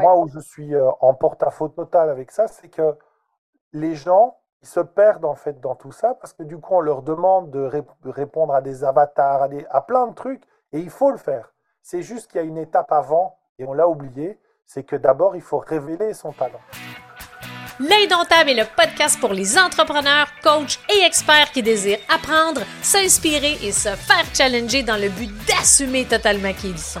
[0.00, 2.96] moi où je suis euh, en porte-à-faux total avec ça, c'est que
[3.72, 6.80] les gens ils se perdent en fait dans tout ça parce que du coup on
[6.80, 7.70] leur demande de,
[8.04, 11.52] répondre à des avatars, à, à plein de trucs et il faut le faire.
[11.82, 15.34] C'est juste qu'il y a une étape avant et on l'a oublié, c'est que d'abord
[15.34, 16.60] il faut révéler son talent.
[17.80, 23.72] L'Indomptable est le podcast pour les entrepreneurs, coachs et experts qui désirent apprendre, s'inspirer et
[23.72, 27.00] se faire challenger dans le but d'assumer totalement qui ils sont.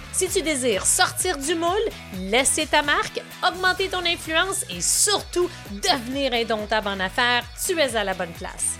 [0.13, 1.71] Si tu désires sortir du moule,
[2.29, 8.03] laisser ta marque, augmenter ton influence et surtout devenir indomptable en affaires, tu es à
[8.03, 8.77] la bonne place.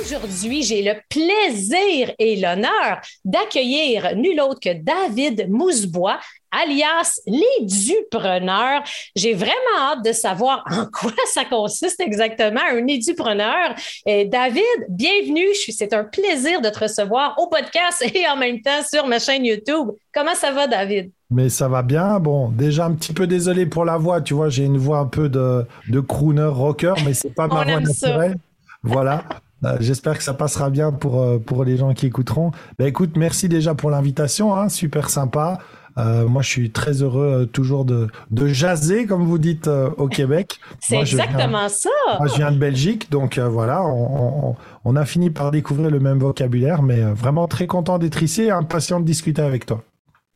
[0.00, 6.20] Aujourd'hui, j'ai le plaisir et l'honneur d'accueillir nul autre que David Mousebois,
[6.50, 8.82] alias les dupreneurs.
[9.16, 13.74] J'ai vraiment hâte de savoir en quoi ça consiste exactement, un édupreneur.
[14.06, 15.48] Et David, bienvenue.
[15.54, 19.44] C'est un plaisir de te recevoir au podcast et en même temps sur ma chaîne
[19.44, 19.88] YouTube.
[20.12, 21.10] Comment ça va, David?
[21.30, 22.18] Mais ça va bien.
[22.18, 24.20] Bon, déjà un petit peu désolé pour la voix.
[24.20, 27.64] Tu vois, j'ai une voix un peu de, de crooner rocker, mais c'est pas ma
[27.64, 28.36] voix naturelle.
[28.82, 29.24] Voilà.
[29.64, 32.50] Euh, j'espère que ça passera bien pour, euh, pour les gens qui écouteront.
[32.78, 35.58] Ben, écoute, merci déjà pour l'invitation, hein, super sympa.
[36.00, 40.58] Euh, moi, je suis très heureux toujours de, de jaser, comme vous dites au Québec.
[40.80, 41.90] C'est exactement ça.
[42.18, 46.18] Moi, je viens de Belgique, donc voilà, on, on, a fini par découvrir le même
[46.18, 49.82] vocabulaire, mais vraiment très content d'être ici et impatient de discuter avec toi.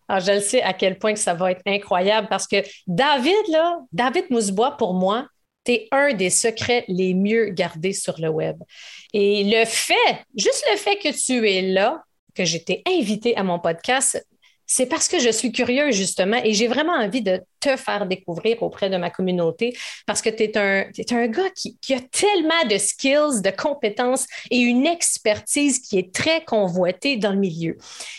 [0.06, 2.56] Alors, ah, je le sais à quel point que ça va être incroyable parce que
[2.86, 5.26] David, là, David Mousebois, pour moi,
[5.64, 8.56] tu un des secrets les mieux gardés sur le web.
[9.14, 12.02] Et le fait, juste le fait que tu es là,
[12.34, 14.22] que j'étais invité à mon podcast,
[14.66, 18.62] c'est parce que je suis curieux, justement, et j'ai vraiment envie de te faire découvrir
[18.62, 19.76] auprès de ma communauté
[20.06, 24.58] parce que tu es un, gars qui, qui, a tellement de skills, de compétences et
[24.58, 27.76] une expertise qui est très convoitée dans le milieu.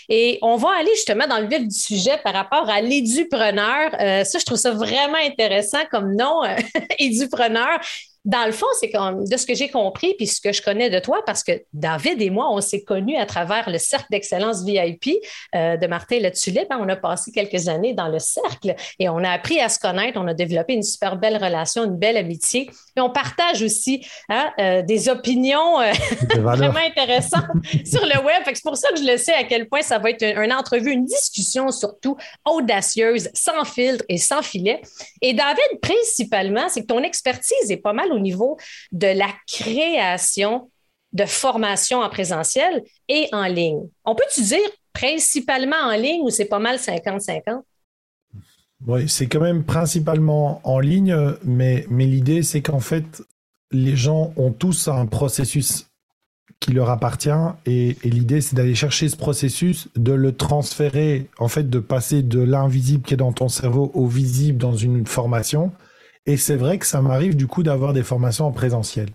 [0.09, 3.91] Et on va aller justement dans le vif du sujet par rapport à l'édupreneur.
[3.99, 6.55] Euh, ça, je trouve ça vraiment intéressant comme nom, euh,
[6.99, 7.79] édupreneur
[8.25, 10.89] dans le fond, c'est comme de ce que j'ai compris, puis ce que je connais
[10.89, 14.63] de toi, parce que David et moi, on s'est connus à travers le cercle d'excellence
[14.63, 15.17] VIP
[15.53, 16.67] euh, de Martin Le Tulipe.
[16.71, 16.79] Hein.
[16.81, 20.19] On a passé quelques années dans le cercle et on a appris à se connaître.
[20.19, 22.69] On a développé une super belle relation, une belle amitié.
[22.97, 25.91] Et on partage aussi hein, euh, des opinions euh,
[26.39, 27.45] vraiment intéressantes
[27.85, 28.41] sur le web.
[28.45, 30.53] C'est pour ça que je le sais à quel point ça va être une, une
[30.53, 34.81] entrevue, une discussion surtout audacieuse, sans filtre et sans filet.
[35.21, 38.57] Et David, principalement, c'est que ton expertise est pas mal au niveau
[38.91, 40.69] de la création
[41.13, 43.87] de formation en présentiel et en ligne.
[44.03, 47.61] On peut-tu dire principalement en ligne ou c'est pas mal 50-50?
[48.85, 53.23] Oui, c'est quand même principalement en ligne, mais, mais l'idée, c'est qu'en fait,
[53.71, 55.87] les gens ont tous un processus
[56.59, 57.29] qui leur appartient
[57.65, 62.21] et, et l'idée, c'est d'aller chercher ce processus, de le transférer, en fait, de passer
[62.21, 65.71] de l'invisible qui est dans ton cerveau au visible dans une formation
[66.25, 69.09] et c'est vrai que ça m'arrive du coup d'avoir des formations en présentiel.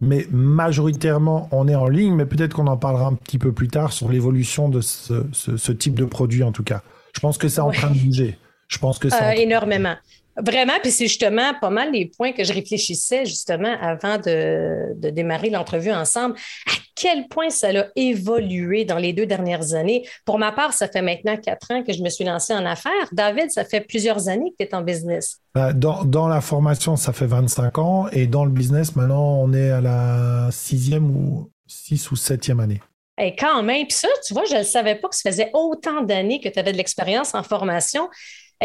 [0.00, 3.68] Mais majoritairement, on est en ligne, mais peut-être qu'on en parlera un petit peu plus
[3.68, 6.82] tard sur l'évolution de ce, type de produit en tout cas.
[7.14, 8.38] Je pense que c'est en train de bouger.
[8.68, 9.30] Je pense que ça.
[9.30, 9.94] Euh, énormément.
[10.36, 15.10] Vraiment, puis c'est justement pas mal les points que je réfléchissais justement avant de, de
[15.10, 16.34] démarrer l'entrevue ensemble.
[16.66, 20.08] À quel point ça a évolué dans les deux dernières années?
[20.24, 23.08] Pour ma part, ça fait maintenant quatre ans que je me suis lancé en affaires.
[23.12, 25.38] David, ça fait plusieurs années que tu es en business.
[25.56, 29.52] Euh, dans, dans, la formation, ça fait 25 ans et dans le business, maintenant, on
[29.52, 32.80] est à la sixième ou six ou septième année.
[33.18, 36.02] Et quand même, puis ça, tu vois, je ne savais pas que ça faisait autant
[36.02, 38.08] d'années que tu avais de l'expérience en formation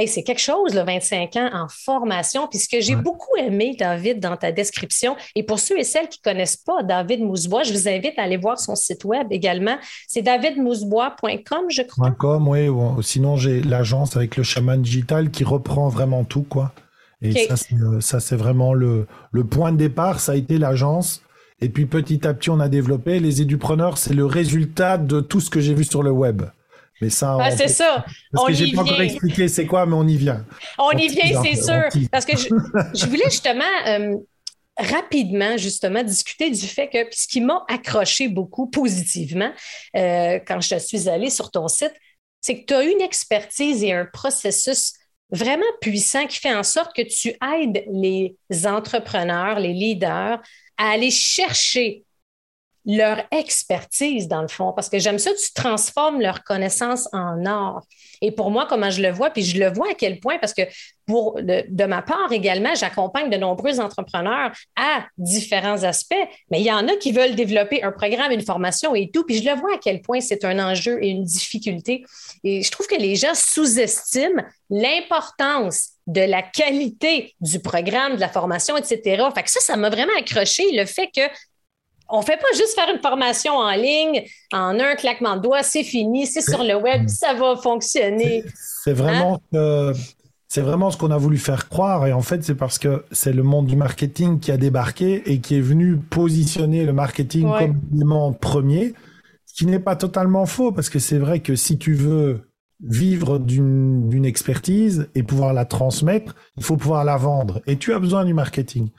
[0.08, 2.48] c'est quelque chose, le 25 ans en formation.
[2.48, 6.08] Puis ce que j'ai beaucoup aimé, David, dans ta description, et pour ceux et celles
[6.08, 9.28] qui ne connaissent pas David Mousebois, je vous invite à aller voir son site web
[9.32, 9.78] également.
[10.08, 12.12] C'est davidmousebois.com, je crois.
[12.12, 12.70] .com, oui.
[13.04, 16.72] Sinon, j'ai l'agence avec le chaman digital qui reprend vraiment tout, quoi.
[17.22, 20.20] Et euh, ça, c'est vraiment le, le point de départ.
[20.20, 21.22] Ça a été l'agence.
[21.62, 23.20] Et puis petit à petit, on a développé.
[23.20, 26.44] Les édupreneurs, c'est le résultat de tout ce que j'ai vu sur le web.
[27.02, 28.06] Mais ça, ah, c'est ça.
[28.32, 30.46] Parce que j'ai pas encore expliqué c'est quoi, mais on y vient.
[30.78, 32.10] On, y vient, c'est sûr.
[32.12, 34.16] Parce que je, voulais justement euh,
[34.78, 39.52] rapidement, justement, discuter du fait que ce qui m'a accroché beaucoup positivement
[39.96, 41.94] euh, quand je suis allée sur ton site,
[42.42, 44.94] c'est que tu as une expertise et un processus
[45.32, 48.36] vraiment puissant qui fait en sorte que tu aides les
[48.66, 50.42] entrepreneurs, les leaders
[50.78, 52.04] à aller chercher
[52.86, 57.82] leur expertise dans le fond, parce que j'aime ça, tu transformes leur connaissance en or.
[58.22, 60.54] Et pour moi, comment je le vois, puis je le vois à quel point, parce
[60.54, 60.64] que
[61.06, 66.14] pour de, ma part également, j'accompagne de nombreux entrepreneurs à différents aspects,
[66.52, 69.42] mais il y en a qui veulent développer un programme, une formation et tout, puis
[69.42, 72.06] je le vois à quel point c'est un enjeu et une difficulté.
[72.44, 78.30] Et je trouve que les gens sous-estiment l'importance de la qualité du programme, de la
[78.30, 79.24] formation, etc.
[79.34, 81.22] Fait ça, ça m'a vraiment accroché le fait que
[82.10, 85.84] on fait pas juste faire une formation en ligne, en un claquement de doigts, c'est
[85.84, 88.44] fini, c'est sur le web, ça va fonctionner.
[88.84, 89.94] C'est vraiment, hein?
[90.48, 92.08] c'est vraiment ce qu'on a voulu faire croire.
[92.08, 95.40] Et en fait, c'est parce que c'est le monde du marketing qui a débarqué et
[95.40, 98.94] qui est venu positionner le marketing comme élément premier,
[99.46, 102.50] ce qui n'est pas totalement faux, parce que c'est vrai que si tu veux
[102.82, 107.62] vivre d'une expertise et pouvoir la transmettre, il faut pouvoir la vendre.
[107.68, 108.90] Et tu as besoin du marketing.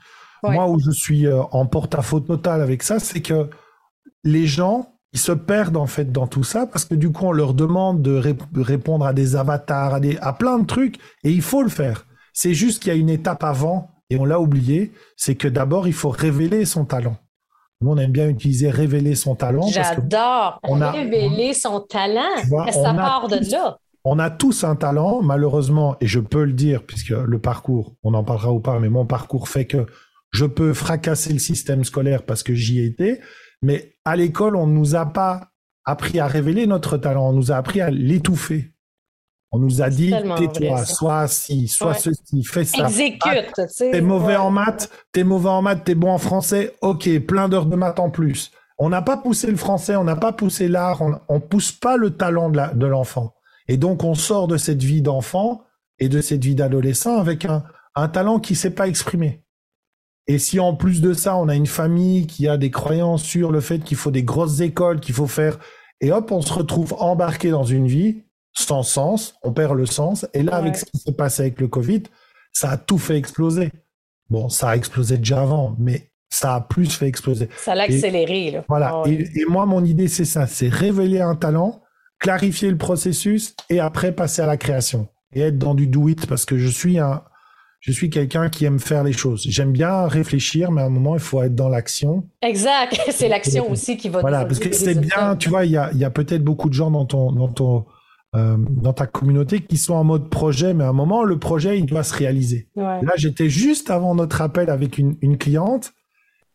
[0.42, 3.50] Moi, où je suis euh, en porte-à-faux total avec ça, c'est que
[4.24, 7.32] les gens, ils se perdent en fait dans tout ça parce que du coup, on
[7.32, 8.14] leur demande de,
[8.60, 12.06] répondre à des avatars, à, des, à plein de trucs, et il faut le faire.
[12.32, 15.86] C'est juste qu'il y a une étape avant, et on l'a oublié, c'est que d'abord,
[15.86, 17.16] il faut révéler son talent.
[17.80, 19.66] Nous, on aime bien utiliser révéler son talent.
[19.68, 22.22] J'adore révéler son talent.
[22.70, 23.78] ça part de là.
[24.04, 28.14] On a tous un talent, malheureusement, et je peux le dire, puisque le parcours, on
[28.14, 29.86] en parlera ou pas, mais mon parcours fait que
[30.30, 33.20] je peux fracasser le système scolaire parce que j'y ai été,
[33.62, 35.48] mais à l'école, on ne nous a pas
[35.84, 38.72] appris à révéler notre talent, on nous a appris à l'étouffer.
[39.52, 42.84] On nous a dit, tais-toi, sois assis, sois ceci, fais ça.
[42.84, 43.52] Exécute.
[43.58, 47.48] Ah, t'es mauvais en maths, t'es mauvais en maths, t'es bon en français, ok, plein
[47.48, 48.52] d'heures de maths en plus.
[48.78, 51.96] On n'a pas poussé le français, on n'a pas poussé l'art, on, ne pousse pas
[51.96, 53.34] le talent de l'enfant.
[53.66, 55.64] et donc, on sort de cette vie d'enfant
[55.98, 57.64] et de cette vie d'adolescent avec un,
[57.96, 59.42] un talent qui ne s'est pas exprimé.
[60.30, 63.50] Et si en plus de ça, on a une famille qui a des croyances sur
[63.50, 65.58] le fait qu'il faut des grosses écoles, qu'il faut faire,
[66.00, 68.22] et hop, on se retrouve embarqué dans une vie
[68.52, 70.28] sans sens, on perd le sens.
[70.32, 72.04] Et là, avec ce qui s'est passé avec le Covid,
[72.52, 73.72] ça a tout fait exploser.
[74.28, 77.48] Bon, ça a explosé déjà avant, mais ça a plus fait exploser.
[77.56, 78.62] Ça l'a accéléré.
[78.68, 79.02] Voilà.
[79.06, 81.82] et, et, moi, mon idée, c'est ça, c'est révéler un talent,
[82.20, 86.28] clarifier le processus et après passer à la création et être dans du do it
[86.28, 87.24] parce que je suis un,
[87.80, 89.46] je suis quelqu'un qui aime faire les choses.
[89.48, 92.24] J'aime bien réfléchir, mais à un moment, il faut être dans l'action.
[92.42, 94.20] Exact, c'est l'action aussi qui va.
[94.20, 96.74] Voilà, parce que c'est bien, tu vois, il y a, y a peut-être beaucoup de
[96.74, 97.86] gens dans ton, dans ton,
[98.36, 101.78] euh, dans ta communauté qui sont en mode projet, mais à un moment, le projet,
[101.78, 102.68] il doit se réaliser.
[102.76, 105.94] Là, j'étais juste avant notre appel avec une, une cliente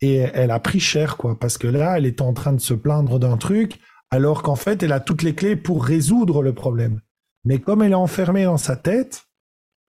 [0.01, 2.75] et elle a pris cher, quoi, parce que là, elle était en train de se
[2.75, 3.80] plaindre d'un truc,
[4.12, 7.01] alors qu'en fait, elle a toutes les clés pour résoudre le problème.
[7.45, 9.25] Mais comme elle est enfermée dans sa tête,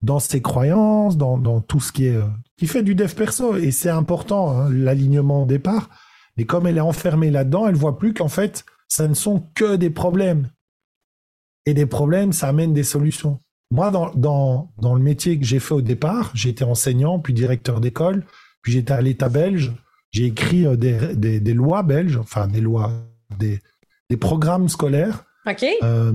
[0.02, 2.26] dans ses croyances, dans, dans, tout ce qui est euh,
[2.58, 5.90] qui fait du dev perso et c'est important hein, l'alignement au départ.
[6.38, 9.76] Mais comme elle est enfermée là-dedans, elle voit plus qu'en fait, ça ne sont que
[9.76, 10.50] des problèmes.
[11.66, 13.40] Et des problèmes, ça amène des solutions.
[13.72, 17.82] Moi, dans, dans, dans le métier que j'ai fait au départ, j'étais enseignant, puis directeur
[17.82, 18.24] d'école,
[18.62, 19.74] puis j'étais à l'État belge.
[20.12, 22.92] J'ai écrit euh, des, des, des, lois belges, enfin des lois,
[23.40, 23.60] des,
[24.10, 25.26] des programmes scolaires.
[25.48, 25.66] OK.
[25.84, 26.14] Euh,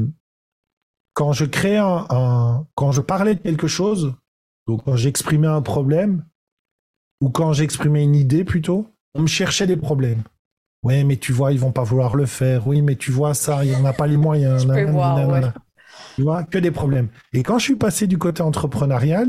[1.15, 1.45] quand je
[1.79, 4.15] un, quand je parlais de quelque chose,
[4.67, 6.25] donc quand j'exprimais un problème,
[7.21, 10.23] ou quand j'exprimais une idée plutôt, on me cherchait des problèmes.
[10.83, 12.67] Oui, mais tu vois, ils vont pas vouloir le faire.
[12.67, 14.67] Oui, mais tu vois ça, il n'y en a pas les moyens.
[16.17, 17.09] Tu vois, que des problèmes.
[17.33, 19.29] Et quand je suis passé du côté entrepreneurial,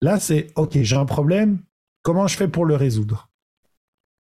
[0.00, 1.58] là, c'est OK, j'ai un problème.
[2.02, 3.28] Comment je fais pour le résoudre?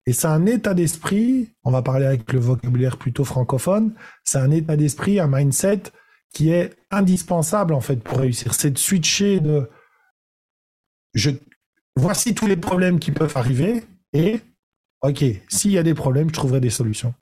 [0.07, 4.51] Et c'est un état d'esprit, on va parler avec le vocabulaire plutôt francophone, c'est un
[4.51, 5.85] état d'esprit, un mindset
[6.35, 8.53] qui est indispensable en fait pour réussir.
[8.53, 9.71] C'est de switcher de
[11.15, 11.31] je
[11.97, 14.41] voici tous les problèmes qui peuvent arriver et
[15.03, 17.15] ok, s'il y a des problèmes, je trouverai des solutions.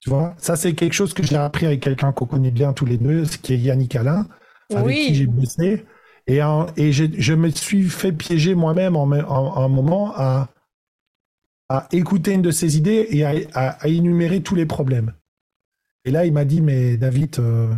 [0.00, 2.86] Tu vois, ça c'est quelque chose que j'ai appris avec quelqu'un qu'on connaît bien tous
[2.86, 4.28] les deux, qui est Yannick Alain,
[4.74, 5.84] avec qui j'ai bossé.
[6.26, 6.38] Et,
[6.76, 10.48] et je me suis fait piéger moi-même en, un moment à,
[11.68, 15.12] à écouter une de ses idées et à énumérer tous les problèmes.
[16.04, 17.72] Et là, il m'a dit, mais David, euh,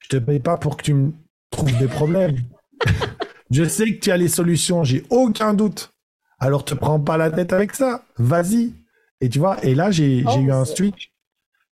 [0.00, 1.12] je te paye pas pour que tu me
[1.50, 2.36] trouves des problèmes.
[3.50, 5.92] je sais que tu as les solutions, j'ai aucun doute.
[6.38, 8.04] Alors, te prends pas la tête avec ça.
[8.18, 8.72] Vas-y.
[9.20, 11.12] Et tu vois, et là, j'ai eu un switch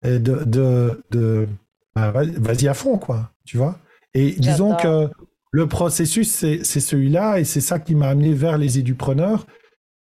[0.04, 1.48] de, de, de
[1.96, 3.32] bah, vas-y à fond, quoi.
[3.46, 3.80] Tu vois.
[4.14, 5.10] Et disons que
[5.52, 9.46] le processus, c'est celui-là, et c'est ça qui m'a amené vers les édupreneurs.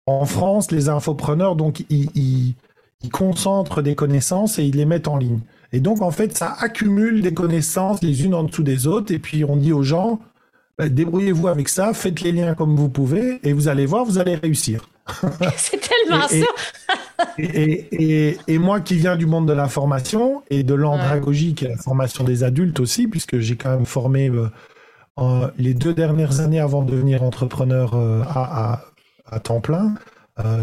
[0.06, 2.56] En France, les infopreneurs, donc, ils, ils
[3.10, 5.40] concentrent des connaissances et ils les mettent en ligne.
[5.74, 9.14] Et donc, en fait, ça accumule des connaissances les unes en dessous des autres.
[9.14, 10.20] Et puis, on dit aux gens,
[10.78, 14.18] bah, débrouillez-vous avec ça, faites les liens comme vous pouvez, et vous allez voir, vous
[14.18, 14.90] allez réussir.
[15.58, 16.36] C'est tellement ça.
[17.38, 21.78] et, et, moi qui viens du monde de l'information et de l'andragogie, qui est la
[21.78, 24.32] formation des adultes aussi, puisque j'ai quand même formé
[25.20, 28.82] euh, les deux dernières années avant de devenir entrepreneur euh, à,
[29.26, 29.96] à, temps plein,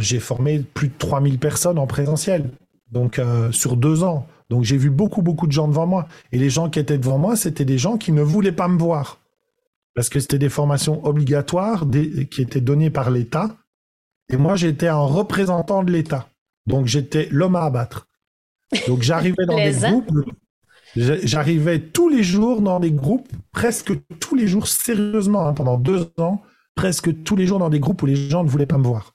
[0.00, 2.50] j'ai formé plus de 3000 personnes en présentiel,
[2.90, 3.20] donc
[3.50, 4.26] sur deux ans.
[4.50, 6.08] Donc j'ai vu beaucoup, beaucoup de gens devant moi.
[6.32, 8.78] Et les gens qui étaient devant moi, c'était des gens qui ne voulaient pas me
[8.78, 9.20] voir.
[9.94, 11.84] Parce que c'était des formations obligatoires
[12.30, 13.56] qui étaient données par l'État.
[14.30, 16.28] Et moi, j'étais un représentant de l'État.
[16.66, 18.06] Donc j'étais l'homme à abattre.
[18.86, 20.12] Donc j'arrivais dans des groupes.
[20.96, 26.10] J'arrivais tous les jours dans des groupes, presque tous les jours, sérieusement, hein, pendant deux
[26.18, 26.42] ans,
[26.74, 29.14] presque tous les jours dans des groupes où les gens ne voulaient pas me voir.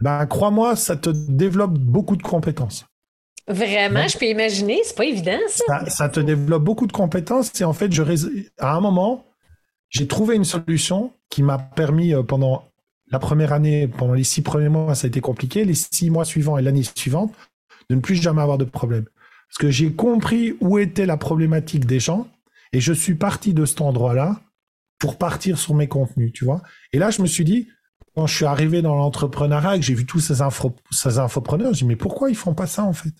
[0.00, 2.86] Ben, crois-moi, ça te développe beaucoup de compétences.
[3.48, 5.88] Vraiment, je peux imaginer, c'est pas évident ça.
[5.88, 6.08] ça.
[6.10, 8.02] te développe beaucoup de compétences et en fait, je
[8.58, 9.24] à un moment,
[9.88, 12.64] j'ai trouvé une solution qui m'a permis euh, pendant
[13.10, 16.26] la première année, pendant les six premiers mois, ça a été compliqué, les six mois
[16.26, 17.32] suivants et l'année suivante,
[17.88, 19.06] de ne plus jamais avoir de problème.
[19.48, 22.28] Parce que j'ai compris où était la problématique des gens
[22.74, 24.42] et je suis parti de cet endroit-là
[24.98, 26.60] pour partir sur mes contenus, tu vois.
[26.92, 27.68] Et là, je me suis dit,
[28.18, 31.72] quand je suis arrivé dans l'entrepreneuriat et que j'ai vu tous ces, info, ces infopreneurs,
[31.72, 33.12] je dit, mais pourquoi ils font pas ça en fait?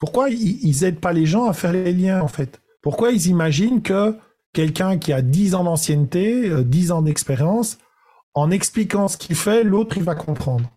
[0.00, 2.60] Pourquoi ils, n'aident pas les gens à faire les liens, en fait?
[2.82, 4.16] Pourquoi ils imaginent que
[4.52, 7.78] quelqu'un qui a 10 ans d'ancienneté, 10 euh, ans d'expérience,
[8.34, 10.68] en expliquant ce qu'il fait, l'autre, il va comprendre?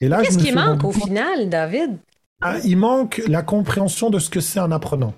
[0.00, 1.98] Et là, Qu'est-ce qui manque au final, David?
[2.42, 5.14] Ah, Il manque la compréhension de ce que c'est un apprenant.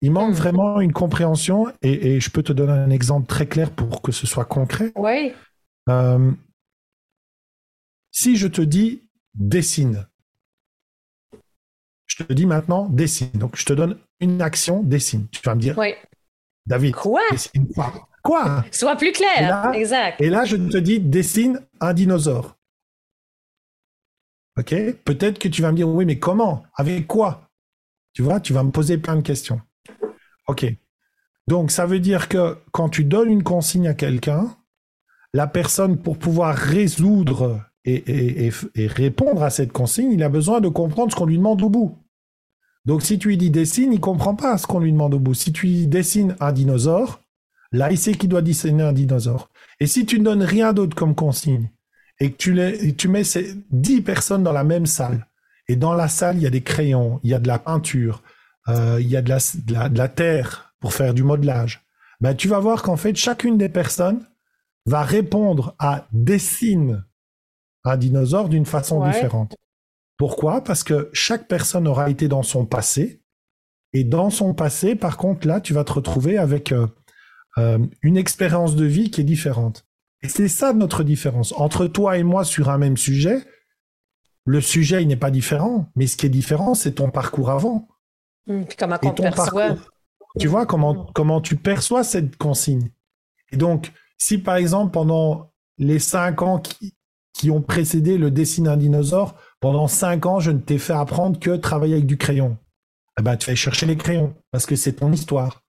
[0.00, 0.36] Il manque hmm.
[0.36, 4.26] vraiment une compréhension, et, je peux te donner un exemple très clair pour que ce
[4.26, 4.92] soit concret.
[4.96, 5.34] Oui.
[5.88, 6.32] Euh,
[8.10, 9.02] si je te dis
[9.34, 10.06] dessine,
[12.06, 13.30] je te dis maintenant, dessine.
[13.32, 15.28] Donc, je te donne une action, dessine.
[15.28, 15.94] Tu vas me dire, oui.
[16.66, 17.22] David, quoi?
[17.30, 18.08] dessine quoi?
[18.22, 18.64] Quoi?
[18.70, 20.20] Sois plus clair, exact.
[20.20, 22.56] Et là, je te dis, dessine un dinosaure.
[24.58, 24.74] Ok?
[25.04, 26.64] Peut-être que tu vas me dire, oui, mais comment?
[26.76, 27.50] Avec quoi?
[28.12, 29.60] Tu vois, tu vas me poser plein de questions.
[30.46, 30.66] Ok.
[31.48, 34.56] Donc, ça veut dire que quand tu donnes une consigne à quelqu'un,
[35.32, 41.10] la personne, pour pouvoir résoudre et, répondre à cette consigne, il a besoin de comprendre
[41.10, 41.96] ce qu'on lui demande au bout.
[42.84, 45.34] Donc si tu lui dis dessine, il comprend pas ce qu'on lui demande au bout.
[45.34, 47.20] Si tu lui dessines un dinosaure,
[47.70, 49.50] là il sait qu'il doit dessiner un dinosaure.
[49.80, 51.70] Et si tu ne donnes rien d'autre comme consigne
[52.20, 55.26] et que tu, tu mets ces 10 personnes dans la même salle,
[55.68, 58.22] et dans la salle il y a des crayons, il y a de la peinture,
[58.68, 59.38] euh, il y a de la,
[59.88, 61.82] de, la, terre pour faire du modelage,
[62.20, 64.24] ben, tu vas voir qu'en fait chacune des personnes
[64.86, 67.04] va répondre à dessine
[67.84, 69.56] un dinosaure d'une façon différente.
[70.16, 70.62] Pourquoi?
[70.62, 73.22] Parce que chaque personne aura été dans son passé.
[73.92, 76.86] Et dans son passé, par contre, là, tu vas te retrouver avec euh,
[77.58, 79.86] euh, une expérience de vie qui est différente.
[80.22, 81.52] Et c'est ça notre différence.
[81.56, 83.44] Entre toi et moi sur un même sujet,
[84.44, 85.90] le sujet, il n'est pas différent.
[85.96, 87.88] Mais ce qui est différent, c'est ton parcours avant.
[88.46, 89.76] Mmh, comment on perçoit.
[90.38, 92.90] Tu vois comment, comment tu perçois cette consigne.
[93.50, 93.92] Et donc,
[94.22, 96.94] si par exemple, pendant les cinq ans qui,
[97.32, 101.40] qui ont précédé le dessin d'un dinosaure, pendant cinq ans, je ne t'ai fait apprendre
[101.40, 102.56] que travailler avec du crayon.
[103.18, 105.64] Eh ben, tu vas chercher les crayons parce que c'est ton histoire.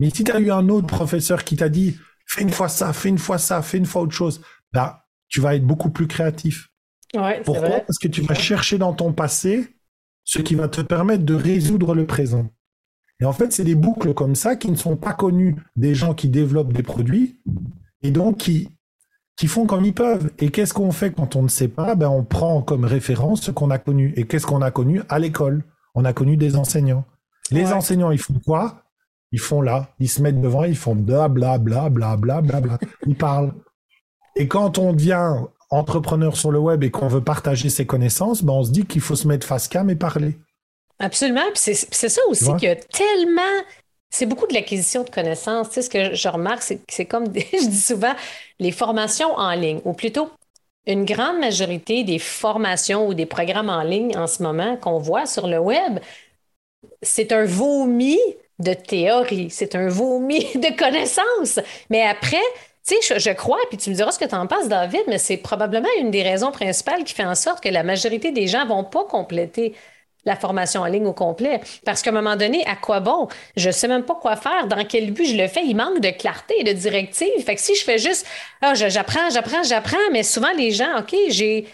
[0.00, 1.96] Mais si tu as eu un autre professeur qui t'a dit
[2.26, 4.42] fais une fois ça, fais une fois ça, fais une fois autre chose,
[4.72, 6.68] bah, tu vas être beaucoup plus créatif.
[7.44, 7.80] Pourquoi?
[7.80, 9.76] Parce que tu vas chercher dans ton passé
[10.24, 12.50] ce qui va te permettre de résoudre le présent.
[13.20, 16.12] Et en fait, c'est des boucles comme ça qui ne sont pas connues des gens
[16.12, 17.40] qui développent des produits
[18.04, 18.68] et donc qui
[19.36, 20.30] qui font comme ils peuvent.
[20.38, 21.96] Et qu'est-ce qu'on fait quand on ne sait pas?
[21.96, 24.12] Ben, On prend comme référence ce qu'on a connu.
[24.16, 25.02] Et qu'est-ce qu'on a connu?
[25.08, 25.64] À l'école
[25.96, 27.04] On a connu des enseignants.
[27.50, 28.84] Les enseignants, ils font quoi?
[29.32, 32.60] Ils font là, ils se mettent devant, ils font bla bla bla bla bla bla
[32.60, 32.78] bla.
[33.06, 33.52] Ils parlent.
[34.36, 35.32] Et quand on devient
[35.70, 39.00] entrepreneur sur le web et qu'on veut partager ses connaissances, ben on se dit qu'il
[39.00, 40.38] faut se mettre face cam et parler.
[41.00, 41.40] Absolument.
[41.54, 43.42] C'est ça aussi qu'il y a tellement
[44.10, 45.72] c'est beaucoup de l'acquisition de connaissances.
[45.72, 48.14] Ce que je remarque, c'est comme, je dis souvent,
[48.60, 50.30] les formations en ligne, ou plutôt
[50.86, 55.26] une grande majorité des formations ou des programmes en ligne en ce moment qu'on voit
[55.26, 55.98] sur le web,
[57.02, 58.18] c'est un vomi
[58.58, 61.58] de théorie, c'est un vomi de connaissances.
[61.90, 62.42] Mais après,
[62.86, 65.02] tu sais, je, je, crois, puis tu me diras ce que tu en penses, David,
[65.08, 68.46] mais c'est probablement une des raisons principales qui fait en sorte que la majorité des
[68.46, 69.74] gens ne vont pas compléter
[70.24, 71.60] la formation en ligne au complet.
[71.84, 73.28] Parce qu'à un moment donné, à quoi bon?
[73.56, 75.64] Je ne sais même pas quoi faire, dans quel but je le fais.
[75.64, 77.44] Il manque de clarté et de directive.
[77.44, 78.26] Fait que si je fais juste,
[78.60, 81.66] ah, j'apprends, j'apprends, j'apprends, mais souvent les gens, OK, j'ai,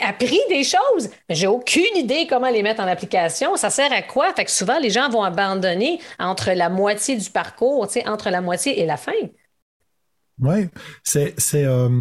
[0.00, 3.56] appris des choses, mais j'ai aucune idée comment les mettre en application.
[3.56, 4.32] Ça sert à quoi?
[4.34, 8.80] Fait que souvent, les gens vont abandonner entre la moitié du parcours, entre la moitié
[8.80, 9.12] et la fin.
[10.40, 10.68] Oui,
[11.16, 12.00] euh,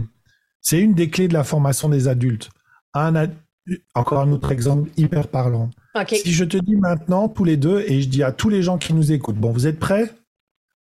[0.61, 2.49] c'est une des clés de la formation des adultes.
[2.93, 5.69] Encore un autre exemple hyper parlant.
[6.07, 8.77] Si je te dis maintenant, tous les deux, et je dis à tous les gens
[8.77, 10.11] qui nous écoutent, bon, vous êtes prêts?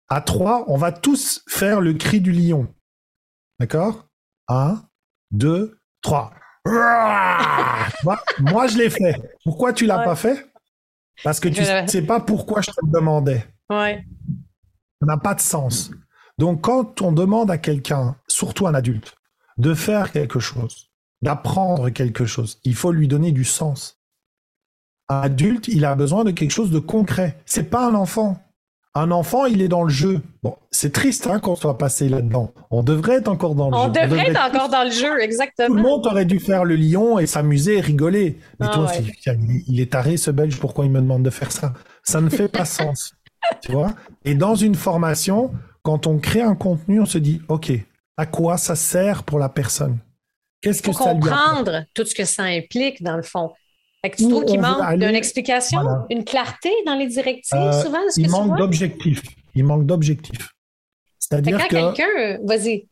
[0.08, 2.72] À trois, on va tous faire le cri du lion.
[3.58, 4.06] D'accord?
[4.48, 4.82] Un,
[5.30, 6.32] deux, trois.
[6.66, 9.20] moi, je l'ai fait.
[9.44, 10.50] Pourquoi tu l'as pas fait?
[11.22, 13.44] Parce que tu ne sais pas pourquoi je te le demandais.
[13.70, 14.04] Ouais.
[15.00, 15.90] Ça n'a pas de sens.
[16.38, 19.14] Donc, quand on demande à quelqu'un, surtout un adulte,
[19.58, 20.90] de faire quelque chose,
[21.22, 22.58] d'apprendre quelque chose.
[22.64, 24.00] Il faut lui donner du sens.
[25.08, 27.36] Un adulte, il a besoin de quelque chose de concret.
[27.44, 28.38] C'est pas un enfant.
[28.96, 30.20] Un enfant, il est dans le jeu.
[30.42, 32.52] Bon, c'est triste hein, qu'on soit passé là-dedans.
[32.70, 33.82] On devrait être encore dans le jeu.
[33.82, 35.68] On devrait être encore dans le jeu, exactement.
[35.68, 38.38] Tout le monde aurait dû faire le lion et s'amuser et rigoler.
[38.60, 38.92] Mais ah toi,
[39.66, 41.74] il est taré ce belge, pourquoi il me demande de faire ça?
[42.04, 43.14] Ça ne fait pas sens.
[43.62, 43.94] Tu vois?
[44.24, 45.50] Et dans une formation,
[45.82, 47.72] quand on crée un contenu, on se dit, OK,
[48.16, 49.98] à quoi ça sert pour la personne?
[50.60, 53.52] Qu'est-ce que ça comprendre tout ce que ça implique, dans le fond.
[54.10, 55.80] Tu trouves qu'il manque d'une explication,
[56.10, 57.98] une clarté dans les directives, euh, souvent?
[58.16, 59.22] il, manque d'objectifs.
[59.54, 60.50] Il manque d'objectifs.
[61.18, 61.74] C'est-à-dire que...
[61.74, 62.38] quelqu'un...
[62.44, 62.88] Vas-y.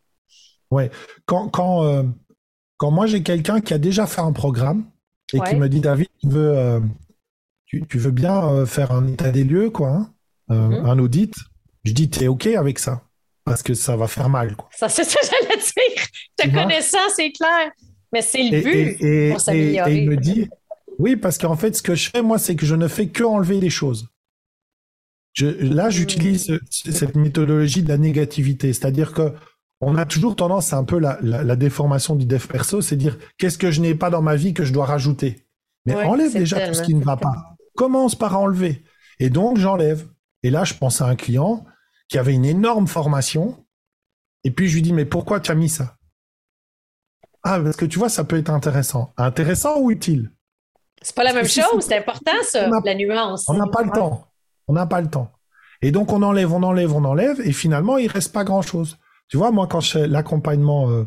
[0.70, 0.90] Ouais.
[1.26, 2.02] Quand, quand, euh,
[2.78, 4.84] quand moi, j'ai quelqu'un qui a déjà fait un programme
[5.34, 6.80] et qui me dit, David, tu veux, euh,
[7.66, 10.10] tu, veux bien faire un état des lieux, quoi, hein,
[10.48, 10.84] mm-hmm.
[10.84, 11.34] un audit,
[11.84, 13.02] je dis, tu es OK avec ça
[13.44, 14.56] parce que ça va faire mal.
[14.56, 14.68] Quoi.
[14.72, 16.06] Ça, c'est ça que j'allais dire.
[16.36, 17.70] Te connaissant, c'est clair.
[18.12, 19.94] Mais c'est le but et, pour s'améliorer.
[19.94, 20.48] Et, il me dit,
[20.98, 23.24] oui, parce qu'en fait, ce que je fais, moi, c'est que je ne fais que
[23.24, 24.08] enlever les choses.
[25.32, 26.58] Je, là, j'utilise hmm.
[26.70, 28.72] cette méthodologie de la négativité.
[28.72, 29.32] C'est-à-dire que
[29.80, 33.18] on a toujours tendance, à un peu la, la, déformation du dev perso, c'est dire
[33.36, 35.48] qu'est-ce que je n'ai pas dans ma vie que je dois rajouter?
[35.86, 37.56] Mais enlève déjà tout ce qui ne va pas.
[37.74, 38.84] Commence par enlever.
[39.18, 40.06] Et donc, j'enlève.
[40.44, 41.64] Et là, je pense à un client
[42.08, 43.64] qui avait une énorme formation.
[44.44, 45.98] Et puis je lui dis, mais pourquoi tu as mis ça?
[47.42, 49.12] Ah, parce que tu vois, ça peut être intéressant.
[49.16, 50.30] Intéressant ou utile?
[51.02, 53.48] C'est pas la même chose, c'est important ça, la nuance.
[53.48, 54.26] On n'a pas le temps.
[54.68, 55.30] On n'a pas le temps.
[55.82, 58.98] Et donc on enlève, on enlève, on enlève, et finalement il reste pas grand chose.
[59.28, 61.04] Tu vois, moi quand je fais l'accompagnement euh,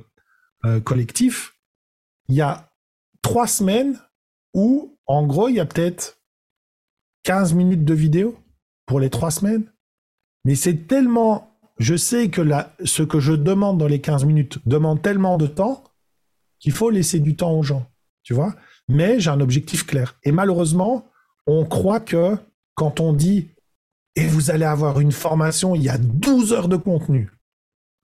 [0.66, 1.56] euh, collectif,
[2.28, 2.70] il y a
[3.22, 4.00] trois semaines
[4.54, 6.20] où, en gros, il y a peut-être
[7.24, 8.38] 15 minutes de vidéo
[8.86, 9.72] pour les trois semaines.
[10.46, 12.42] Mais c'est tellement, je sais que
[12.84, 15.84] ce que je demande dans les 15 minutes demande tellement de temps
[16.60, 17.86] qu'il faut laisser du temps aux gens,
[18.24, 18.56] tu vois.
[18.88, 20.16] Mais j'ai un objectif clair.
[20.24, 21.06] Et malheureusement,
[21.48, 22.38] on croit que
[22.76, 23.50] quand on dit
[24.16, 27.30] et vous allez avoir une formation, il y a 12 heures de contenu.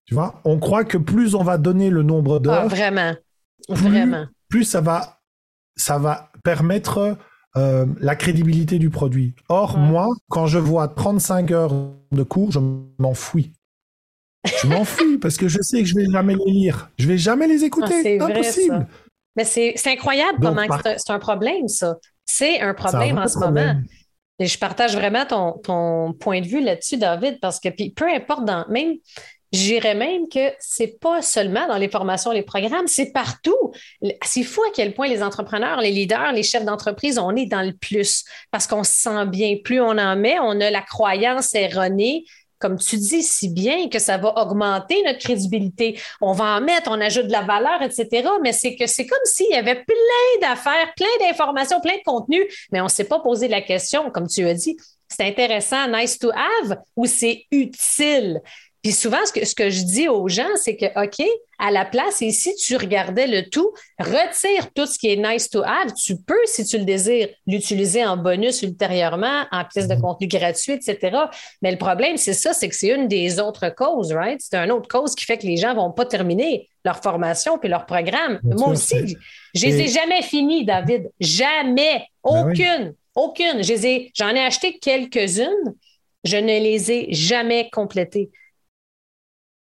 [0.06, 3.14] Tu vois, on croit que plus on va donner le nombre d'heures, ah, vraiment,
[3.68, 5.20] vraiment, plus ça va,
[5.76, 7.16] ça va permettre
[7.56, 9.34] euh, la crédibilité du produit.
[9.48, 11.72] Or, moi, quand je vois 35 heures
[12.10, 12.58] de cours, je
[12.98, 13.52] m'en fouis.
[14.60, 16.90] Je m'en fous parce que je sais que je vais jamais les lire.
[16.98, 17.94] Je vais jamais les écouter.
[17.94, 18.86] Ah, c'est impossible.
[19.36, 21.96] Mais c'est incroyable comment c'est un problème, ça.
[22.24, 23.74] C'est un problème en ce moment.
[24.38, 28.08] Et je partage vraiment ton, ton point de vue là-dessus, David, parce que puis, peu
[28.08, 28.96] importe, dans, même
[29.52, 33.72] J'irais même que c'est pas seulement dans les formations, les programmes, c'est partout.
[34.24, 37.60] C'est fou à quel point les entrepreneurs, les leaders, les chefs d'entreprise, on est dans
[37.60, 39.56] le plus parce qu'on se sent bien.
[39.62, 42.24] Plus on en met, on a la croyance erronée
[42.62, 46.00] comme tu dis si bien, que ça va augmenter notre crédibilité.
[46.20, 48.28] On va en mettre, on ajoute de la valeur, etc.
[48.40, 52.44] Mais c'est que c'est comme s'il y avait plein d'affaires, plein d'informations, plein de contenus,
[52.70, 54.76] mais on ne s'est pas posé la question, comme tu as dit,
[55.08, 58.40] c'est intéressant, nice to have, ou c'est utile?
[58.82, 61.24] Puis souvent, ce que, ce que je dis aux gens, c'est que, OK,
[61.60, 65.48] à la place, et si tu regardais le tout, retire tout ce qui est nice
[65.48, 65.92] to have.
[65.94, 70.00] Tu peux, si tu le désires, l'utiliser en bonus ultérieurement, en pièce de mhm.
[70.00, 71.16] contenu gratuit, etc.
[71.62, 74.40] Mais le problème, c'est ça, c'est que c'est une des autres causes, right?
[74.40, 77.68] C'est une autre cause qui fait que les gens vont pas terminer leur formation puis
[77.68, 78.40] leur programme.
[78.42, 79.16] Moi aussi,
[79.54, 81.08] je les ai jamais finis, David.
[81.20, 82.04] Jamais.
[82.24, 82.94] Ben Aucune.
[83.14, 83.62] Aucune.
[83.62, 85.74] J'en ai, ai acheté quelques-unes.
[86.24, 88.30] Je ne les ai jamais complétées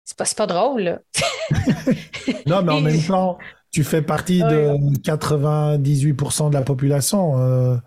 [0.05, 1.01] c'est pas, pas drôle.
[2.45, 3.37] non, mais en même temps,
[3.71, 7.39] tu fais partie de 98% de la population.
[7.39, 7.77] Euh,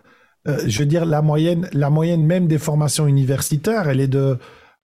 [0.48, 4.38] euh, je veux dire, la moyenne, la moyenne même des formations universitaires, elle est de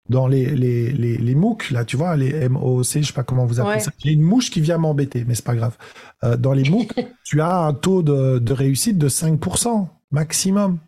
[0.10, 3.46] dans les, les, les, les MOOC, là, tu vois, les MOOC, je sais pas comment
[3.46, 3.92] vous appelez ça.
[4.04, 5.78] J'ai une mouche qui vient m'embêter, mais c'est pas grave.
[6.24, 9.88] Euh, dans les MOOC, tu as un taux de, de réussite de 5%.
[10.12, 10.80] maximum.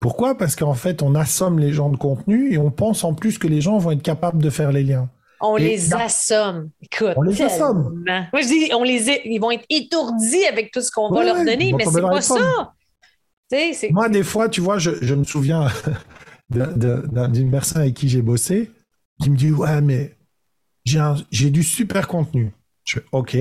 [0.00, 0.36] Pourquoi?
[0.36, 3.46] Parce qu'en fait, on assomme les gens de contenu et on pense en plus que
[3.46, 5.08] les gens vont être capables de faire les liens.
[5.40, 6.70] On les assomme.
[6.80, 8.04] Écoute, on les assomme.
[8.32, 11.44] Moi, je dis, on les, ils vont être étourdis avec tout ce qu'on va leur
[11.44, 12.74] donner, mais c'est pas ça.
[13.90, 15.68] Moi, des fois, tu vois, je, je me souviens
[16.50, 18.70] d'une personne avec qui j'ai bossé
[19.20, 20.16] qui me dit Ouais, mais
[20.84, 22.52] j'ai du super contenu.
[22.84, 23.36] Je fais OK.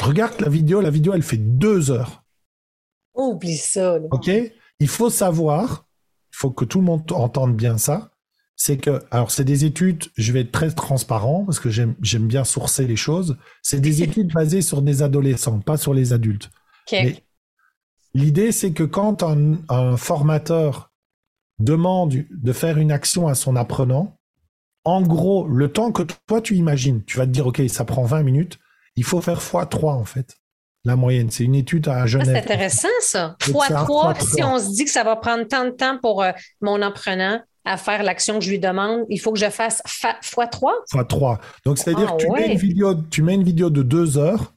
[0.00, 2.22] Regarde la vidéo, la vidéo, elle fait deux heures.
[3.14, 3.98] Oublie ça.
[4.10, 4.30] OK?
[4.78, 5.86] Il faut savoir,
[6.32, 8.10] il faut que tout le monde entende bien ça.
[8.56, 12.42] C'est que, alors, c'est des études, je vais être très transparent parce que j'aime bien
[12.42, 13.36] sourcer les choses.
[13.62, 16.50] C'est des études basées sur des adolescents, pas sur les adultes.
[18.14, 20.90] L'idée, c'est que quand un, formateur
[21.58, 24.16] demande de faire une action à son apprenant,
[24.84, 28.04] en gros, le temps que toi tu imagines, tu vas te dire, OK, ça prend
[28.04, 28.58] 20 minutes,
[28.94, 30.36] il faut faire x3 en fait.
[30.84, 32.28] La moyenne, c'est une étude à Genève.
[32.28, 33.36] c'est intéressant ça.
[33.40, 36.80] x3, si on se dit que ça va prendre tant de temps pour euh, mon
[36.80, 40.70] apprenant à faire l'action que je lui demande, il faut que je fasse x3?
[40.92, 41.38] x3.
[41.64, 44.54] Donc, c'est-à-dire que tu, mets une vidéo, tu mets une vidéo de deux heures.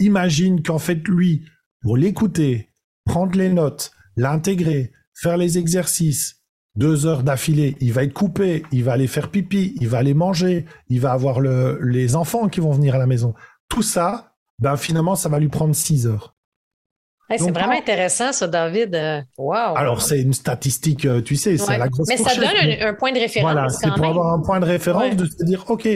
[0.00, 1.44] Imagine qu'en fait, lui,
[1.82, 2.70] pour l'écouter,
[3.04, 6.42] prendre les notes, l'intégrer, faire les exercices,
[6.76, 10.14] deux heures d'affilée, il va être coupé, il va aller faire pipi, il va aller
[10.14, 13.34] manger, il va avoir le, les enfants qui vont venir à la maison.
[13.68, 16.35] Tout ça, ben finalement, ça va lui prendre six heures.
[17.30, 18.94] C'est vraiment intéressant, ça, David.
[18.94, 19.76] Euh, wow.
[19.76, 22.46] Alors, c'est une statistique, euh, tu sais, c'est la grosse Mais ça donne
[22.80, 23.52] un, point de référence.
[23.52, 25.88] Voilà, c'est pour avoir un point de référence de se dire, OK,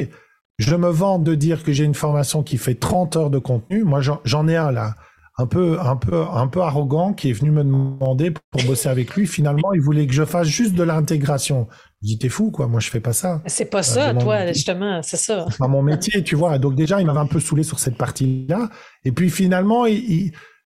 [0.59, 3.85] je me vante de dire que j'ai une formation qui fait 30 heures de contenu.
[3.85, 4.95] Moi, j'en ai un là
[5.41, 9.15] un peu, un peu, un peu arrogant qui est venu me demander pour bosser avec
[9.15, 9.27] lui.
[9.27, 11.67] Finalement, il voulait que je fasse juste de l'intégration.
[12.03, 12.67] Je dis, t'es fou, quoi.
[12.67, 13.41] Moi, je fais pas ça.
[13.47, 15.03] C'est pas ça, toi, justement.
[15.03, 15.47] C'est ça.
[15.51, 16.59] C'est pas mon métier, tu vois.
[16.59, 18.69] Donc, déjà, il m'avait un peu saoulé sur cette partie-là.
[19.05, 19.87] Et puis, finalement,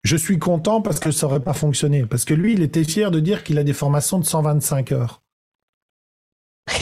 [0.02, 2.04] je suis content parce que ça aurait pas fonctionné.
[2.06, 5.22] Parce que lui, il était fier de dire qu'il a des formations de 125 heures.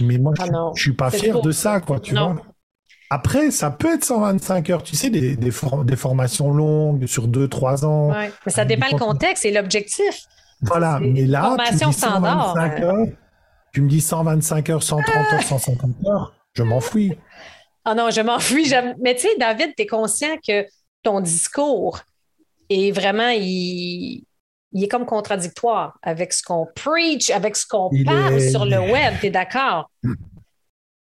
[0.00, 2.36] mais, moi, je, ah suis pas fier de ça, quoi, tu vois.
[3.12, 8.10] Après, ça peut être 125 heures, tu sais, des, des, formations longues sur 2-3 ans.
[8.10, 10.26] Ouais, mais ça dépend le contexte et l'objectif.
[10.62, 13.06] Voilà, mais là, tu me, dis 125 heures,
[13.72, 17.18] tu me dis 125 heures, 130 heures, 150 heures, je m'enfuis.
[17.84, 18.72] Ah non, je m'enfuis.
[19.02, 20.66] Mais tu sais, David, tu es conscient que
[21.02, 22.00] ton discours
[22.70, 24.24] est vraiment, il,
[24.72, 29.14] il est comme contradictoire avec ce qu'on preach, avec ce qu'on parle sur le web,
[29.20, 29.90] tu es d'accord?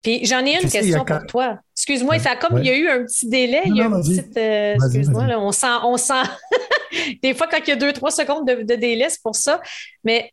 [0.03, 1.59] Puis j'en ai une question pour toi.
[1.75, 4.37] Excuse-moi, ça comme il y a eu un petit délai, il y a une petite.
[4.37, 6.29] Euh, excuse-moi, on sent, on sent.
[7.23, 9.63] Des fois, quand il y a deux, trois secondes de, délai, c'est pour ça.
[10.05, 10.31] Mais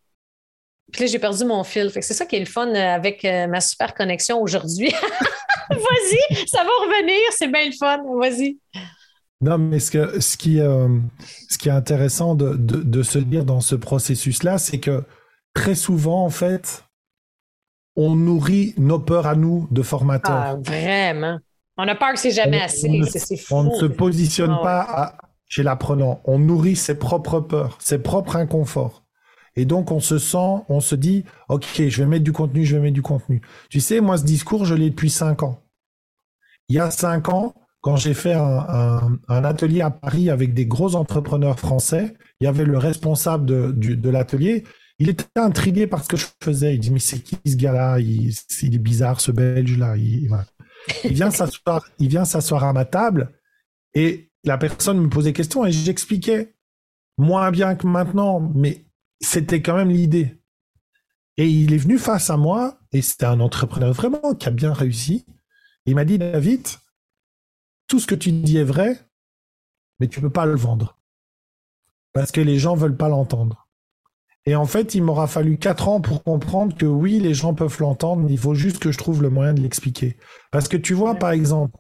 [0.92, 1.90] puis là, j'ai perdu mon fil.
[1.90, 4.92] c'est ça qui est le fun euh, avec euh, ma super connexion aujourd'hui.
[5.70, 8.04] Vas-y, ça va revenir, c'est bien le fun.
[8.20, 8.58] Vas-y.
[9.42, 13.44] Non, mais ce, que, ce, qui, ce qui est intéressant de, de, de se dire
[13.44, 15.04] dans ce processus-là, c'est que
[15.54, 16.86] très souvent, en fait,
[17.96, 20.36] on nourrit nos peurs à nous de formateurs.
[20.36, 21.40] Ah, vraiment.
[21.78, 22.88] On a peur que c'est jamais assez.
[23.50, 26.22] On, ne se positionne ah pas chez l'apprenant.
[26.26, 29.04] On nourrit ses propres peurs, ses propres inconforts.
[29.56, 32.76] Et donc, on se sent, on se dit, OK, je vais mettre du contenu, je
[32.76, 33.42] vais mettre du contenu.
[33.70, 35.62] Tu sais, moi, ce discours, je l'ai depuis cinq ans.
[36.70, 40.96] Il y a cinq ans, quand j'ai fait un, atelier à Paris avec des gros
[40.96, 44.64] entrepreneurs français, il y avait le responsable de l'atelier
[45.02, 46.76] il était intrigué par ce que je faisais.
[46.76, 48.00] Il dit, mais c'est qui ce gars-là?
[48.00, 49.98] Il, est bizarre, ce Belge-là.
[49.98, 50.30] Il,
[51.06, 53.34] vient s'asseoir, il vient s'asseoir à ma table
[53.96, 56.54] et la personne me posait question et j'expliquais
[57.18, 58.86] moins bien que maintenant, mais
[59.20, 60.40] c'était quand même l'idée.
[61.38, 64.72] Et il est venu face à moi et c'était un entrepreneur vraiment qui a bien
[64.72, 65.26] réussi.
[65.88, 66.68] Il m'a dit, David,
[67.92, 68.98] tout ce que tu dis est vrai,
[70.00, 70.98] mais tu peux pas le vendre.
[72.14, 73.68] Parce que les gens veulent pas l'entendre.
[74.46, 77.82] Et en fait, il m'aura fallu quatre ans pour comprendre que oui, les gens peuvent
[77.82, 80.16] l'entendre, mais il faut juste que je trouve le moyen de l'expliquer.
[80.52, 81.78] Parce que tu vois, par exemple,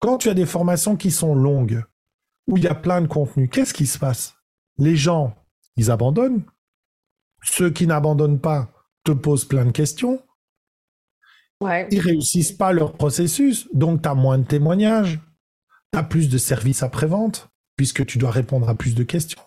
[0.00, 1.84] quand tu as des formations qui sont longues,
[2.48, 4.34] où il y a plein de contenu, qu'est-ce qui se passe?
[4.78, 5.36] Les gens,
[5.76, 6.42] ils abandonnent.
[7.44, 8.72] Ceux qui n'abandonnent pas
[9.04, 10.20] te posent plein de questions.
[11.60, 11.86] Ouais.
[11.92, 15.20] Ils réussissent pas leur processus, donc tu as moins de témoignages,
[15.94, 19.40] tu as plus de services après-vente, puisque tu dois répondre à plus de questions.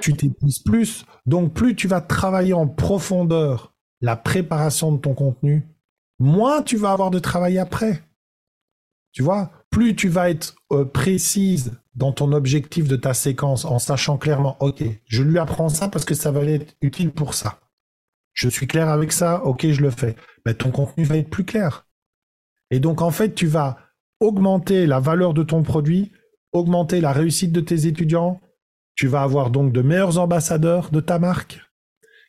[0.00, 1.04] Tu t'épuises plus.
[1.26, 5.66] Donc, plus tu vas travailler en profondeur la préparation de ton contenu,
[6.18, 8.02] moins tu vas avoir de travail après.
[9.12, 13.78] Tu vois, plus tu vas être euh, précise dans ton objectif de ta séquence en
[13.78, 17.60] sachant clairement, OK, je lui apprends ça parce que ça va être utile pour ça.
[18.32, 20.16] Je suis clair avec ça, OK, je le fais.
[20.44, 21.86] Ben, ton contenu va être plus clair.
[22.70, 23.76] Et donc, en fait, tu vas
[24.22, 26.12] augmenter la valeur de ton produit,
[26.52, 28.40] augmenter la réussite de tes étudiants,
[28.94, 31.58] Tu vas avoir donc de meilleurs ambassadeurs de ta marque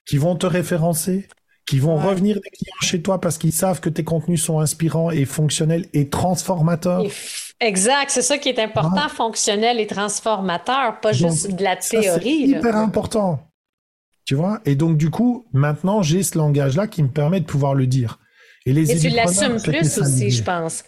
[0.06, 1.28] qui vont te référencer,
[1.68, 5.12] qui vont revenir des clients chez toi parce qu'ils savent que tes contenus sont inspirants
[5.12, 7.04] et fonctionnels et transformateurs.
[7.60, 12.50] Exact, c'est ça qui est important, fonctionnel et transformateur, pas juste de la théorie.
[12.50, 13.42] C'est hyper important.
[14.26, 14.62] Tu vois?
[14.66, 18.20] Et donc, du coup, maintenant, j'ai ce langage-là qui me permet de pouvoir le dire.
[18.66, 20.86] Et, les et tu l'assumes plus aussi, je pense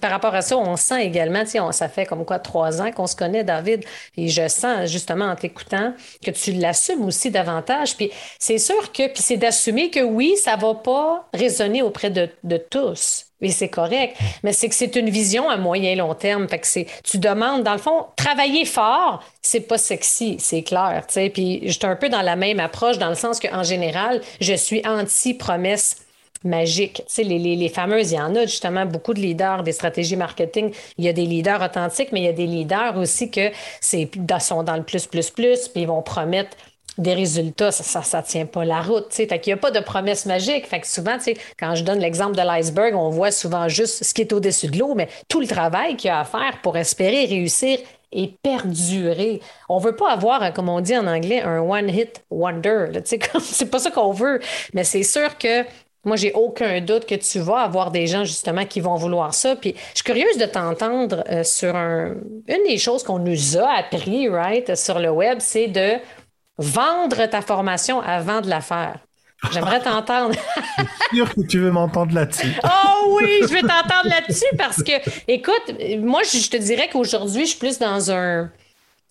[0.00, 3.08] par rapport à ça, on sent également, on, ça fait comme quoi trois ans qu'on
[3.08, 3.84] se connaît, David,
[4.16, 5.92] et je sens justement en t'écoutant
[6.24, 7.96] que tu l'assumes aussi davantage.
[7.96, 12.28] Puis c'est sûr que, puis c'est d'assumer que oui, ça va pas résonner auprès de,
[12.70, 13.24] tous.
[13.40, 14.16] Et c'est correct.
[14.42, 16.48] Mais c'est que c'est une vision à moyen long terme.
[16.48, 21.04] Fait que c'est, tu demandes, dans le fond, travailler fort, c'est pas sexy, c'est clair.
[21.08, 21.30] sais.
[21.30, 24.82] Puis j'étais un peu dans la même approche, dans le sens qu'en général, je suis
[24.84, 26.07] anti-promesse
[26.44, 27.02] magique.
[27.06, 30.16] Tu sais, les, les, fameuses, il y en a justement beaucoup de leaders des stratégies
[30.16, 30.72] marketing.
[30.96, 34.08] Il y a des leaders authentiques, mais il y a des leaders aussi que c'est
[34.40, 36.56] sont dans le plus, plus, plus, puis ils vont promettre
[36.96, 39.12] des résultats, ça, ça, tient pas la route.
[39.12, 40.66] Fait n'y a pas de promesse magique.
[40.66, 41.16] Fait que souvent,
[41.58, 44.78] quand je donne l'exemple de l'iceberg, on voit souvent juste ce qui est au-dessus de
[44.78, 47.78] l'eau, mais tout le travail qu'il y a à faire pour espérer réussir
[48.10, 49.40] et perdurer.
[49.68, 52.88] On veut pas avoir, comme on dit en anglais, un one-hit wonder.
[53.40, 54.40] C'est pas ça qu'on veut.
[54.72, 55.64] Mais c'est sûr que
[56.04, 59.56] moi, j'ai aucun doute que tu vas avoir des gens justement qui vont vouloir ça.
[59.56, 62.14] Puis je suis curieuse de t'entendre euh, sur un...
[62.48, 65.98] une des choses qu'on nous a appris, right, sur le web, c'est de
[66.56, 68.98] vendre ta formation avant de la faire.
[69.52, 70.34] J'aimerais t'entendre.
[71.12, 72.52] Je sûr que tu veux m'entendre là-dessus.
[72.64, 74.92] oh oui, je vais t'entendre là-dessus parce que,
[75.28, 78.50] écoute, moi, je te dirais qu'aujourd'hui, je suis plus dans un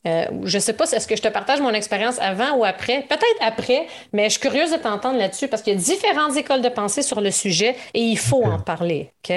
[0.07, 3.05] euh, je ne sais pas, est-ce que je te partage mon expérience avant ou après?
[3.09, 6.61] Peut-être après, mais je suis curieuse de t'entendre là-dessus parce qu'il y a différentes écoles
[6.61, 9.11] de pensée sur le sujet et il faut en parler.
[9.29, 9.33] OK?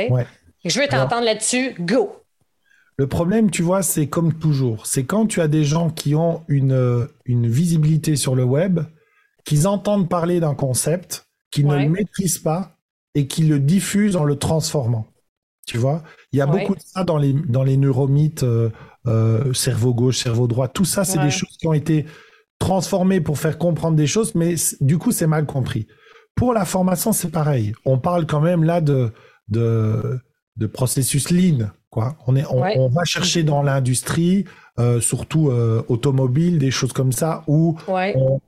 [0.65, 1.75] Je veux t'entendre là-dessus.
[1.81, 2.17] Go!
[2.97, 4.87] Le problème, tu vois, c'est comme toujours.
[4.87, 8.81] C'est quand tu as des gens qui ont une, une visibilité sur le web,
[9.45, 12.77] qu'ils entendent parler d'un concept, qu'ils ne le maîtrisent pas
[13.15, 15.07] et qui le diffusent en le transformant.
[15.67, 16.03] Tu vois,
[16.33, 18.43] il y a beaucoup de ça dans les, dans les neuromythes.
[18.43, 18.71] Euh,
[19.07, 22.07] euh, cerveau gauche, cerveau droit, tout ça, c'est des choses qui ont été
[22.59, 25.87] transformées pour faire comprendre des choses, mais du coup, c'est mal compris.
[26.35, 27.73] Pour la formation, c'est pareil.
[27.85, 29.13] On parle quand même là de,
[29.49, 30.21] de,
[30.57, 31.71] de processus lean.
[31.91, 32.17] Quoi.
[32.27, 34.45] On, est, on, va chercher dans l'industrie,
[34.79, 37.77] euh, surtout euh, automobile, des choses comme ça, où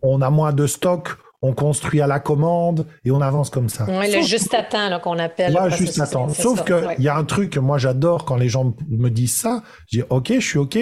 [0.03, 3.85] on, a moins de stock, on construit à la commande et on avance comme ça.
[3.89, 5.55] Oui, le juste à temps qu'on appelle.
[5.55, 6.29] Ouais, juste à temps.
[6.29, 9.63] Sauf qu'il y a un truc que moi j'adore quand les gens me disent ça.
[9.89, 10.79] Je dis OK, je suis OK,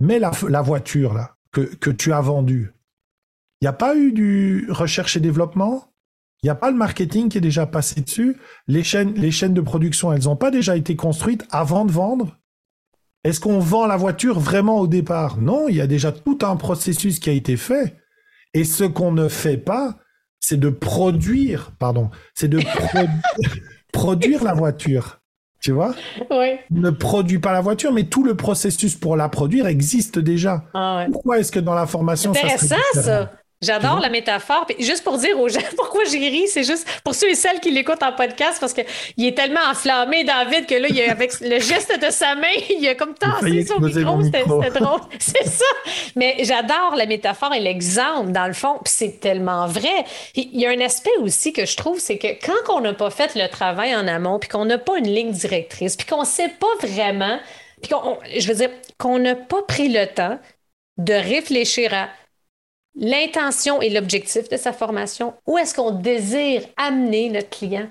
[0.00, 2.72] mais la, la voiture là que, que tu as vendue,
[3.60, 5.86] il n'y a pas eu du recherche et développement?
[6.42, 8.38] Il n'y a pas le marketing qui est déjà passé dessus?
[8.66, 12.38] Les chaînes, les chaînes de production, elles n'ont pas déjà été construites avant de vendre?
[13.24, 15.36] Est-ce qu'on vend la voiture vraiment au départ?
[15.36, 17.96] Non, il y a déjà tout un processus qui a été fait.
[18.54, 19.96] Et ce qu'on ne fait pas,
[20.40, 22.60] c'est de produire, pardon, c'est de
[23.92, 25.18] produire la voiture.
[25.60, 25.94] Tu vois?
[26.30, 26.56] Oui.
[26.70, 30.64] Ne produit pas la voiture, mais tout le processus pour la produire existe déjà.
[30.72, 33.32] Ah Pourquoi est-ce que dans la formation, ça serait ça
[33.62, 34.64] J'adore la métaphore.
[34.64, 37.60] Puis juste pour dire aux gens pourquoi j'ai ri, c'est juste pour ceux et celles
[37.60, 41.38] qui l'écoutent en podcast parce qu'il est tellement enflammé, David, que là, il a, avec
[41.40, 44.22] le geste de sa main, il a comme tassé son micro.
[44.22, 45.00] C'était drôle.
[45.18, 45.64] C'est ça.
[46.16, 48.78] Mais j'adore la métaphore et l'exemple, dans le fond.
[48.82, 50.04] Puis c'est tellement vrai.
[50.34, 53.10] Il y a un aspect aussi que je trouve, c'est que quand on n'a pas
[53.10, 56.26] fait le travail en amont, puis qu'on n'a pas une ligne directrice, puis qu'on ne
[56.26, 57.38] sait pas vraiment,
[57.82, 60.38] puis qu'on, je veux dire, qu'on n'a pas pris le temps
[60.98, 62.08] de réfléchir à
[63.00, 65.34] l'intention et l'objectif de sa formation?
[65.46, 67.88] Où est-ce qu'on désire amener notre client?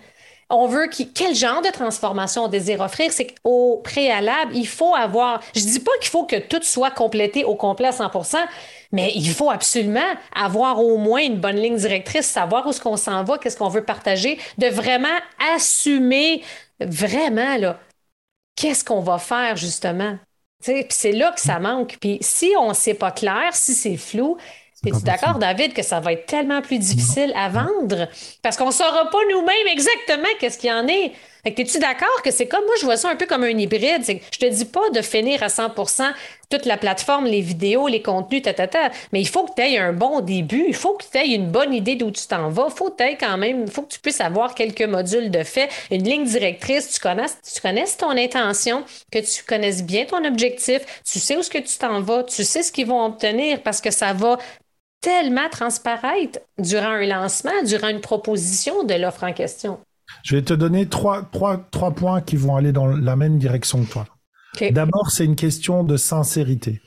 [0.49, 3.11] On veut quel genre de transformation on désire offrir?
[3.11, 7.43] C'est qu'au préalable, il faut avoir, je dis pas qu'il faut que tout soit complété
[7.43, 8.37] au complet à 100%
[8.91, 9.99] mais il faut absolument
[10.35, 13.69] avoir au moins une bonne ligne directrice, savoir où est-ce qu'on s'en va, qu'est-ce qu'on
[13.69, 15.07] veut partager, de vraiment
[15.53, 16.43] assumer
[16.79, 17.75] vraiment,
[18.55, 20.17] qu'est-ce qu'on va faire justement.
[20.61, 21.97] C'est là que ça manque.
[22.01, 24.37] Puis si on ne sait pas clair, si c'est flou,
[24.85, 28.07] es-tu d'accord, David, que ça va être tellement plus difficile à vendre?
[28.41, 31.11] Parce qu'on ne saura pas nous-mêmes exactement qu'est-ce qu'il y en est.
[31.43, 33.49] Fait que es-tu d'accord que c'est comme moi, je vois ça un peu comme un
[33.49, 34.03] hybride?
[34.05, 36.11] Je je te dis pas de finir à 100%
[36.49, 39.61] toute la plateforme, les vidéos, les contenus, ta, ta, ta, mais il faut que tu
[39.61, 42.49] aies un bon début, il faut que tu aies une bonne idée d'où tu t'en
[42.49, 45.31] vas, il faut que tu quand même, il faut que tu puisses avoir quelques modules
[45.31, 50.05] de fait, une ligne directrice, tu connaisses, tu connaisses ton intention, que tu connaisses bien
[50.05, 53.05] ton objectif, tu sais où ce que tu t'en vas, tu sais ce qu'ils vont
[53.05, 54.37] obtenir parce que ça va
[55.01, 59.79] tellement transparaître durant un lancement, durant une proposition de l'offre en question.
[60.23, 63.83] Je vais te donner trois, trois, trois points qui vont aller dans la même direction
[63.83, 64.05] que toi.
[64.71, 66.81] D'abord, c'est une question de sincérité.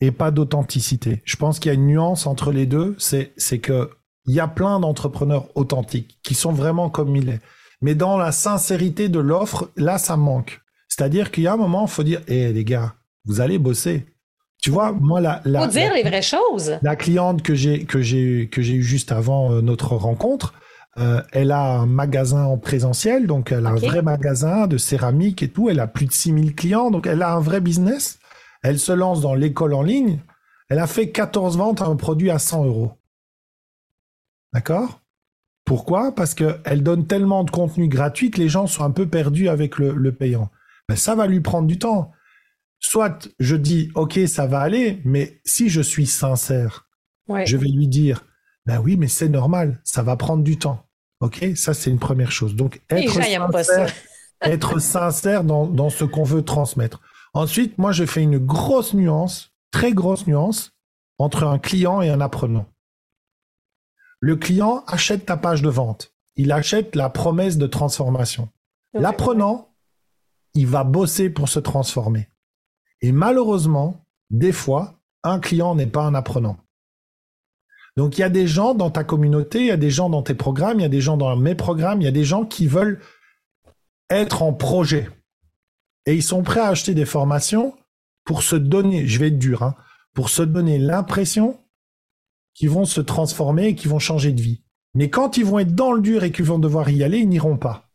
[0.00, 1.22] et pas d'authenticité.
[1.24, 2.94] Je pense qu'il y a une nuance entre les deux.
[2.98, 3.90] C'est, c'est que
[4.26, 7.40] il y a plein d'entrepreneurs authentiques qui sont vraiment comme il est.
[7.82, 10.62] Mais dans la sincérité de l'offre, là, ça manque.
[10.88, 14.06] C'est-à-dire qu'il y a un moment, il faut dire, hé les gars, vous allez bosser.
[14.64, 16.78] Tu vois, moi, la, la, faut dire les vraies choses.
[16.80, 20.54] La cliente que j'ai que j'ai que j'ai eu juste avant euh, notre rencontre,
[20.96, 25.42] euh, elle a un magasin en présentiel, donc elle a un vrai magasin de céramique
[25.42, 25.68] et tout.
[25.68, 28.18] Elle a plus de 6000 clients, donc elle a un vrai business.
[28.62, 30.20] Elle se lance dans l'école en ligne.
[30.70, 32.92] Elle a fait 14 ventes à un produit à 100 euros.
[34.54, 35.02] D'accord?
[35.66, 36.14] Pourquoi?
[36.14, 39.76] Parce qu'elle donne tellement de contenu gratuit que les gens sont un peu perdus avec
[39.76, 40.48] le, payant.
[40.88, 42.12] Mais ça va lui prendre du temps.
[42.86, 46.86] Soit je dis, OK, ça va aller, mais si je suis sincère,
[47.46, 48.26] je vais lui dire,
[48.66, 50.84] ben oui, mais c'est normal, ça va prendre du temps.
[51.20, 52.54] OK Ça, c'est une première chose.
[52.54, 53.90] Donc, être sincère,
[54.42, 57.00] être sincère dans, dans ce qu'on veut transmettre.
[57.32, 60.72] Ensuite, moi, je fais une grosse nuance, très grosse nuance,
[61.16, 62.66] entre un client et un apprenant.
[64.20, 66.12] Le client achète ta page de vente.
[66.36, 68.50] Il achète la promesse de transformation.
[68.92, 69.74] L'apprenant,
[70.52, 72.28] il va bosser pour se transformer.
[73.04, 76.56] Et malheureusement, des fois, un client n'est pas un apprenant.
[77.98, 80.22] Donc il y a des gens dans ta communauté, il y a des gens dans
[80.22, 82.46] tes programmes, il y a des gens dans mes programmes, il y a des gens
[82.46, 83.02] qui veulent
[84.08, 85.10] être en projet.
[86.06, 87.76] Et ils sont prêts à acheter des formations
[88.24, 89.74] pour se donner, je vais être dur, hein,
[90.14, 91.60] pour se donner l'impression
[92.54, 94.62] qui vont se transformer et qui vont changer de vie.
[94.94, 97.28] Mais quand ils vont être dans le dur et qu'ils vont devoir y aller, ils
[97.28, 97.90] n'iront pas.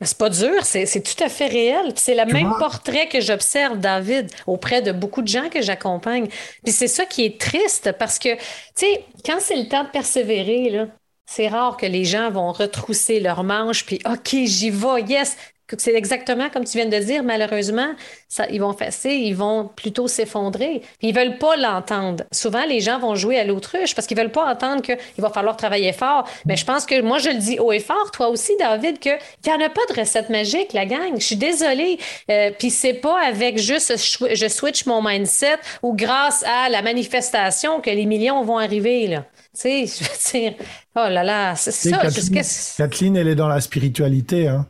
[0.00, 1.92] C'est pas dur, c'est tout à fait réel.
[1.96, 6.28] C'est le même portrait que j'observe, David, auprès de beaucoup de gens que j'accompagne.
[6.62, 8.40] Puis c'est ça qui est triste parce que, tu
[8.76, 10.86] sais, quand c'est le temps de persévérer,
[11.26, 15.36] c'est rare que les gens vont retrousser leurs manches, puis OK, j'y vais, yes
[15.76, 17.90] c'est exactement comme tu viens de dire, malheureusement,
[18.28, 20.82] ça, ils vont fesser, ils vont plutôt s'effondrer.
[21.02, 22.24] Ils veulent pas l'entendre.
[22.32, 25.56] Souvent, les gens vont jouer à l'autruche parce qu'ils veulent pas entendre qu'il va falloir
[25.56, 26.28] travailler fort.
[26.46, 29.18] Mais je pense que moi, je le dis haut et fort, toi aussi, David, qu'il
[29.46, 31.14] n'y en a pas de recette magique, la gang.
[31.18, 31.98] Je suis désolée.
[32.30, 37.80] Euh, Puis c'est pas avec juste je switch mon mindset ou grâce à la manifestation
[37.80, 39.06] que les millions vont arriver.
[39.06, 39.24] Là.
[39.54, 40.54] Tu sais, je veux dire,
[40.96, 41.98] oh là là, c'est ça.
[41.98, 42.42] Kathleen,
[42.76, 44.66] Kathleen, elle est dans la spiritualité, hein.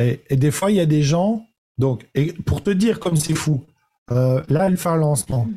[0.00, 1.46] Et, des fois, il y a des gens,
[1.78, 3.64] donc, et pour te dire comme c'est fou,
[4.10, 5.48] euh, là, elle fait un lancement.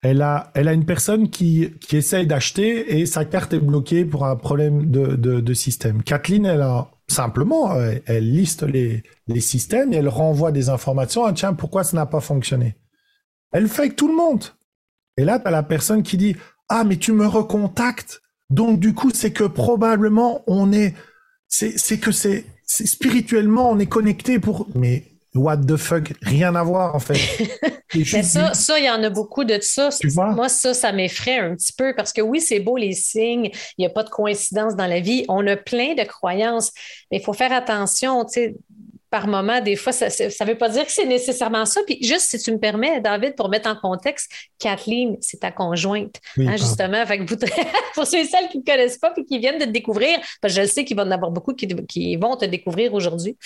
[0.00, 4.04] Elle a, elle a une personne qui, qui essaye d'acheter et sa carte est bloquée
[4.04, 6.04] pour un problème de, de, système.
[6.04, 7.74] Kathleen, elle a simplement,
[8.06, 11.24] elle, liste les, les systèmes et elle renvoie des informations.
[11.24, 12.76] Ah, tiens, pourquoi ça n'a pas fonctionné?
[13.50, 14.44] Elle fait avec tout le monde.
[15.16, 16.36] Et là, tu as la personne qui dit
[16.68, 18.22] Ah, mais tu me recontactes.
[18.50, 20.94] Donc, du coup, c'est que probablement on est.
[21.48, 24.68] C'est que c'est spirituellement, on est connecté pour.
[24.74, 25.04] Mais
[25.34, 27.14] what the fuck, rien à voir en fait.
[27.94, 29.88] Mais ça, ça, il y en a beaucoup de ça.
[30.14, 33.80] Moi, ça, ça m'effraie un petit peu parce que oui, c'est beau les signes, il
[33.80, 35.24] n'y a pas de coïncidence dans la vie.
[35.28, 36.70] On a plein de croyances,
[37.10, 38.24] mais il faut faire attention.
[38.26, 38.56] Tu sais,
[39.10, 41.80] par moment, des fois, ça ne veut pas dire que c'est nécessairement ça.
[41.86, 46.16] Puis juste, si tu me permets, David, pour mettre en contexte, Kathleen, c'est ta conjointe,
[46.38, 47.04] hein, justement.
[47.06, 47.18] Fait
[47.94, 50.54] pour ceux et celles qui ne connaissent pas et qui viennent de te découvrir, parce
[50.54, 53.36] que je le sais qu'il va en avoir beaucoup qui, vont te découvrir aujourd'hui.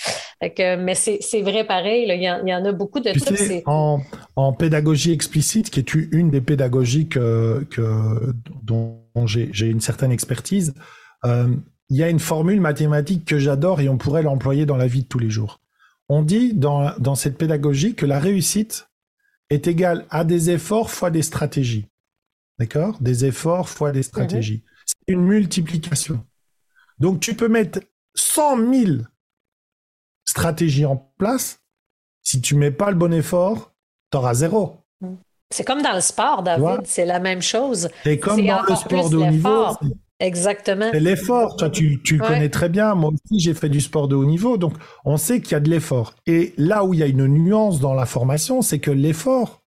[0.41, 5.79] Mais c'est vrai pareil, il, y en, a beaucoup de tu en, pédagogie explicite, qui
[5.79, 7.65] est une des pédagogies que,
[8.63, 10.73] dont j'ai une certaine expertise,
[11.25, 11.47] euh,
[11.93, 15.03] il y a une formule mathématique que j'adore et on pourrait l'employer dans la vie
[15.03, 15.61] de tous les jours.
[16.09, 18.89] On dit dans, dans cette pédagogie que la réussite
[19.51, 21.85] est égale à des efforts fois des stratégies.
[22.57, 22.97] D'accord?
[22.99, 24.63] Des efforts fois des stratégies.
[24.65, 24.71] Mhm.
[24.87, 26.25] C'est une multiplication.
[26.97, 27.79] Donc tu peux mettre
[28.15, 28.91] 100 000
[30.25, 31.59] stratégies en place.
[32.23, 33.71] Si tu mets pas le bon effort,
[34.11, 34.77] tu auras zéro.
[35.51, 37.87] C'est comme dans le sport, David, c'est la même chose.
[38.03, 39.77] C'est comme dans le sport de haut niveau.
[40.23, 40.89] Exactement.
[40.93, 41.57] C'est l'effort.
[41.57, 42.95] Toi, tu, tu le connais très bien.
[42.95, 44.57] Moi aussi, j'ai fait du sport de haut niveau.
[44.57, 46.15] Donc, on sait qu'il y a de l'effort.
[46.25, 49.61] Et là où il y a une nuance dans la formation, c'est que l'effort,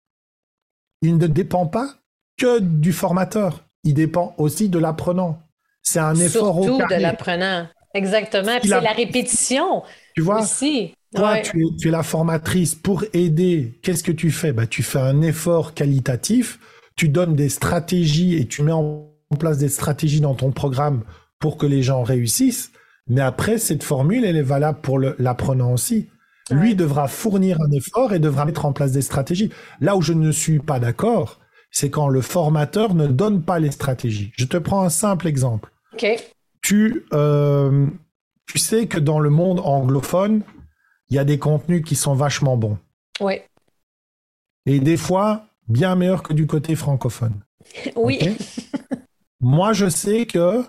[1.02, 1.96] il ne dépend pas
[2.38, 3.66] que du formateur.
[3.84, 5.40] Il dépend aussi de l'apprenant.
[5.82, 7.68] C'est un effort Surtout de l'apprenant.
[7.94, 8.58] Exactement.
[8.62, 9.84] Puis c'est la répétition.
[10.16, 10.94] Tu vois aussi.
[11.14, 13.80] Toi, tu, es, tu, es, la formatrice pour aider.
[13.84, 14.54] Qu'est-ce que tu fais?
[14.54, 16.60] Bah, Tu fais un effort qualitatif,
[16.96, 21.04] tu donnes des stratégies et tu mets en place des stratégies dans ton programme
[21.40, 22.72] pour que les gens réussissent.
[23.08, 26.10] Mais après, cette formule, elle est valable pour l'apprenant aussi.
[26.52, 29.52] Lui devra fournir un effort et devra mettre en place des stratégies.
[29.80, 31.40] Là où je ne suis pas d'accord,
[31.72, 34.32] c'est quand le formateur ne donne pas les stratégies.
[34.38, 35.72] Je te prends un simple exemple.
[36.62, 37.88] Tu, euh,
[38.48, 40.44] tu sais que dans le monde anglophone,
[41.10, 42.78] il y a des contenus qui sont vachement bons.
[43.22, 43.42] Oui.
[44.66, 47.42] Et des fois, bien meilleur que du côté francophone.
[47.96, 48.20] Oui.
[49.48, 50.64] Moi, je sais que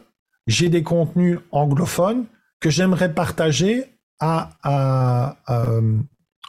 [0.46, 2.26] j'ai des contenus anglophones
[2.60, 3.84] que j'aimerais partager
[4.20, 5.96] à, à- à, euh,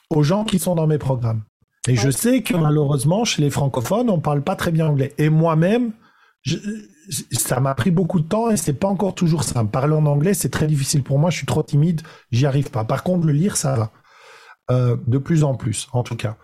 [0.10, 1.44] aux gens qui sont dans mes programmes.
[1.88, 5.14] Et je sais que malheureusement, chez les francophones, on parle pas très bien anglais.
[5.18, 5.94] Et moi-même,
[7.32, 9.72] ça m'a pris beaucoup de temps et c'est pas encore toujours simple.
[9.72, 11.30] Parler en anglais, c'est très difficile pour moi.
[11.30, 12.84] Je suis trop timide, j'y arrive pas.
[12.84, 13.92] Par contre, le lire, ça va.
[14.70, 16.36] Euh, de plus en plus, en tout cas.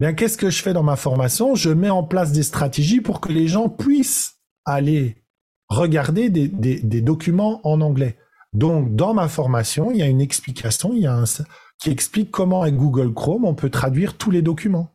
[0.00, 1.54] Bien, qu'est-ce que je fais dans ma formation?
[1.54, 4.33] Je mets en place des stratégies pour que les gens puissent
[4.64, 5.16] aller
[5.68, 8.16] regarder des, des- des documents en anglais.
[8.52, 11.24] Donc, dans ma formation, il y a une explication, il y a un,
[11.78, 14.94] qui explique comment avec Google Chrome, on peut traduire tous les documents.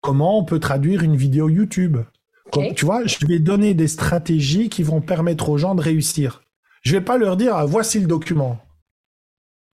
[0.00, 1.98] Comment on peut traduire une vidéo YouTube.
[2.52, 6.42] Comme- tu vois, je vais donner des stratégies qui vont permettre aux gens de réussir.
[6.82, 8.58] Je vais pas leur dire, ah, voici le document.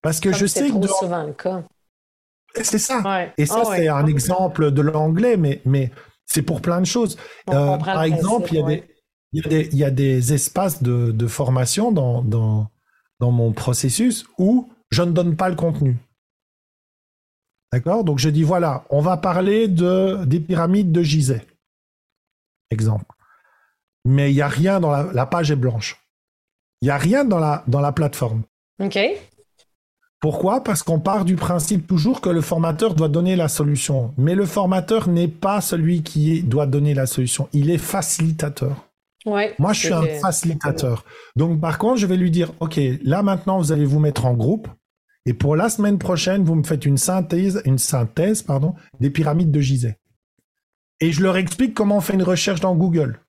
[0.03, 1.63] Parce que Comme je sais que dans- souvent le cas.
[2.55, 3.01] c'est ça.
[3.01, 3.33] Ouais.
[3.37, 3.77] Et ça, Ah ouais.
[3.77, 5.91] c'est un exemple de l'anglais, mais, mais
[6.31, 7.17] c'est pour plein de choses.
[7.49, 8.77] Euh, par exemple, il y, a ouais.
[8.77, 8.85] des,
[9.33, 12.69] il, y a des, il y a des espaces de, de formation dans, dans,
[13.19, 15.97] dans mon processus où je ne donne pas le contenu.
[17.73, 18.03] D'accord?
[18.03, 21.41] Donc je dis, voilà, on va parler de, des pyramides de Gizeh.
[22.69, 23.05] Exemple.
[24.05, 26.01] Mais il n'y a rien dans la, la page est blanche.
[26.81, 28.43] Il n'y a rien dans la, dans la plateforme.
[28.81, 28.97] OK.
[30.21, 30.63] Pourquoi?
[30.63, 34.13] Parce qu'on part du principe toujours que le formateur doit donner la solution.
[34.17, 37.49] Mais le formateur n'est pas celui qui doit donner la solution.
[37.53, 38.87] Il est facilitateur.
[39.25, 39.55] Ouais.
[39.57, 41.05] Moi, je suis un facilitateur.
[41.35, 44.35] Donc, par contre, je vais lui dire, OK, là maintenant, vous allez vous mettre en
[44.35, 44.67] groupe.
[45.25, 49.51] Et pour la semaine prochaine, vous me faites une synthèse, une synthèse, pardon, des pyramides
[49.51, 49.95] de Gizeh.
[50.99, 53.19] Et je leur explique comment on fait une recherche dans Google.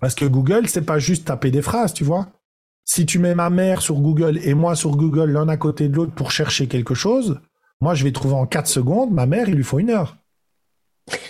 [0.00, 2.28] Parce que Google, c'est pas juste taper des phrases, tu vois.
[2.84, 5.94] Si tu mets ma mère sur Google et moi sur Google, l'un à côté de
[5.94, 7.40] l'autre pour chercher quelque chose,
[7.80, 9.10] moi, je vais trouver en 4 secondes.
[9.12, 10.16] Ma mère, il lui faut une heure.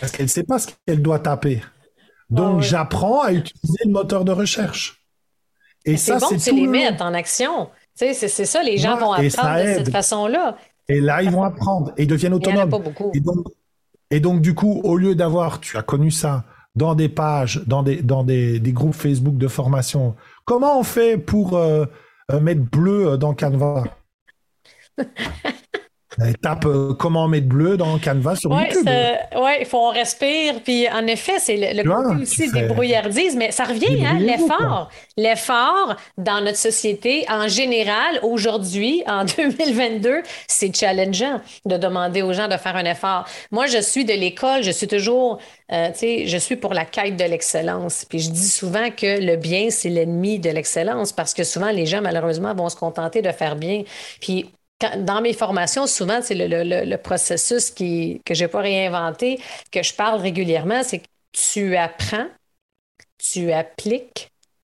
[0.00, 1.62] Parce qu'elle sait pas ce qu'elle doit taper.
[2.30, 2.62] Donc, Ah ouais.
[2.62, 5.05] j'apprends à utiliser le moteur de recherche.
[5.84, 7.70] Et C'est ça, bon c'est que tu les mettes en action.
[7.94, 10.57] C'est ça, les gens Ouais, vont apprendre de cette façon-là.
[10.88, 12.70] Et là, ils vont apprendre et ils deviennent Il n'y en a autonomes.
[12.70, 13.11] pas beaucoup.
[13.14, 13.46] Et donc,
[14.11, 16.44] et donc, du coup, au lieu d'avoir, tu as connu ça,
[16.74, 20.14] dans des pages, dans des, dans des, des groupes Facebook de formation,
[20.45, 21.86] comment on fait pour euh,
[22.30, 23.84] euh, mettre bleu euh, dans Canva
[26.20, 28.88] Euh, Tape euh, comment mettre bleu dans Canva sur Oui, YouTube.
[29.60, 30.60] il faut on respire.
[30.62, 34.18] Puis en effet, c'est le, le côté aussi fais- des brouillardises, mais ça revient, hein,
[34.18, 34.90] l'effort.
[35.16, 42.48] L'effort dans notre société en général, aujourd'hui, en 2022, c'est challengeant de demander aux gens
[42.48, 43.24] de faire un effort.
[43.50, 45.38] Moi, je suis de l'école, je suis toujours,
[45.72, 48.04] euh, tu sais, je suis pour la quête de l'excellence.
[48.08, 51.86] Puis je dis souvent que le bien, c'est l'ennemi de l'excellence parce que souvent, les
[51.86, 53.82] gens, malheureusement, vont se contenter de faire bien.
[54.20, 54.50] Puis
[54.98, 60.20] dans mes formations, souvent, c'est le, processus que je n'ai pas réinventé, que je parle
[60.20, 62.26] régulièrement, c'est que tu apprends,
[63.18, 64.30] tu appliques,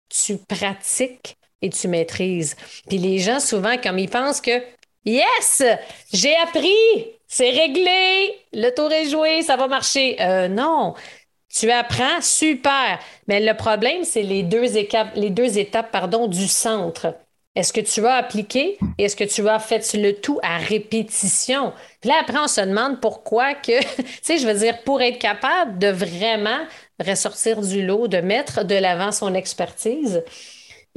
[0.09, 2.55] tu pratiques et tu maîtrises.
[2.87, 4.61] Puis les gens, souvent, comme ils pensent que
[5.07, 5.63] Yes,
[6.11, 10.17] j'ai appris, c'est réglé, le tour est joué, ça va marcher.
[10.19, 10.95] Euh, non,
[11.47, 12.99] tu apprends, super.
[13.25, 17.15] Mais le problème, c'est les deux étapes, les deux étapes pardon, du centre.
[17.57, 21.73] Est-ce que tu as appliqué et est-ce que tu as fait le tout à répétition?
[22.01, 25.17] Puis là, après, on se demande pourquoi que, tu sais, je veux dire, pour être
[25.17, 26.59] capable de vraiment
[27.03, 30.23] ressortir du lot, de mettre de l'avant son expertise,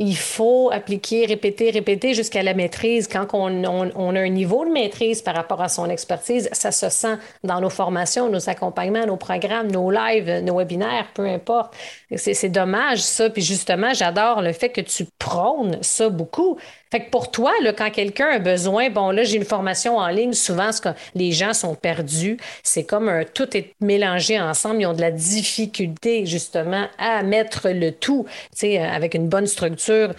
[0.03, 3.07] il faut appliquer, répéter, répéter jusqu'à la maîtrise.
[3.07, 6.89] Quand on, on- a un niveau de maîtrise par rapport à son expertise, ça se
[6.89, 11.77] sent dans nos formations, nos accompagnements, nos programmes, nos lives, nos webinaires, peu importe.
[12.17, 13.29] C'est dommage ça.
[13.29, 16.59] Puis justement, j'adore le fait que tu prônes ça beaucoup.
[16.91, 20.09] Fait que pour toi, là, quand quelqu'un a besoin, bon là, j'ai une formation en
[20.09, 24.81] ligne, souvent ce que les gens sont perdus, c'est comme un, tout est mélangé ensemble,
[24.81, 29.47] ils ont de la difficulté justement à mettre le tout, tu sais, avec une bonne
[29.47, 30.15] structure.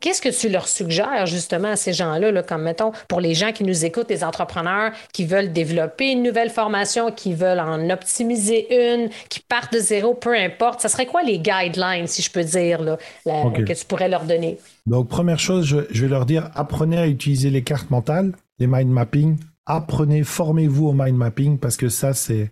[0.00, 3.50] Qu'est-ce que tu leur suggères justement à ces gens-là, là, comme mettons, pour les gens
[3.50, 8.92] qui nous écoutent, les entrepreneurs qui veulent développer une nouvelle formation, qui veulent en optimiser
[8.94, 12.44] une, qui partent de zéro, peu importe, ça serait quoi les guidelines, si je peux
[12.44, 14.58] dire, là, que tu pourrais leur donner?
[14.88, 18.66] Donc, première chose, je, je vais leur dire, apprenez à utiliser les cartes mentales, les
[18.66, 19.38] mind mapping.
[19.66, 22.50] Apprenez, formez-vous au mind mapping parce que ça, c'est,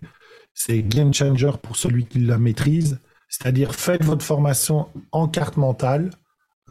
[0.53, 2.99] c'est game changer pour celui qui la maîtrise.
[3.27, 6.11] C'est-à-dire, faites votre formation en carte mentale.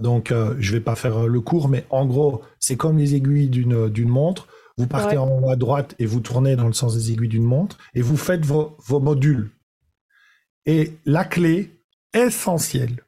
[0.01, 3.15] Donc, euh, je vais pas faire euh, le cours, mais en gros, c'est comme les
[3.17, 4.47] aiguilles d'une, d'une montre.
[4.79, 5.23] Vous partez Ouais.
[5.23, 8.03] en haut à droite et vous tournez dans le sens des aiguilles d'une montre et
[8.03, 9.51] vous faites vos, vos modules.
[10.67, 11.71] Et la clé
[12.13, 13.03] essentielle,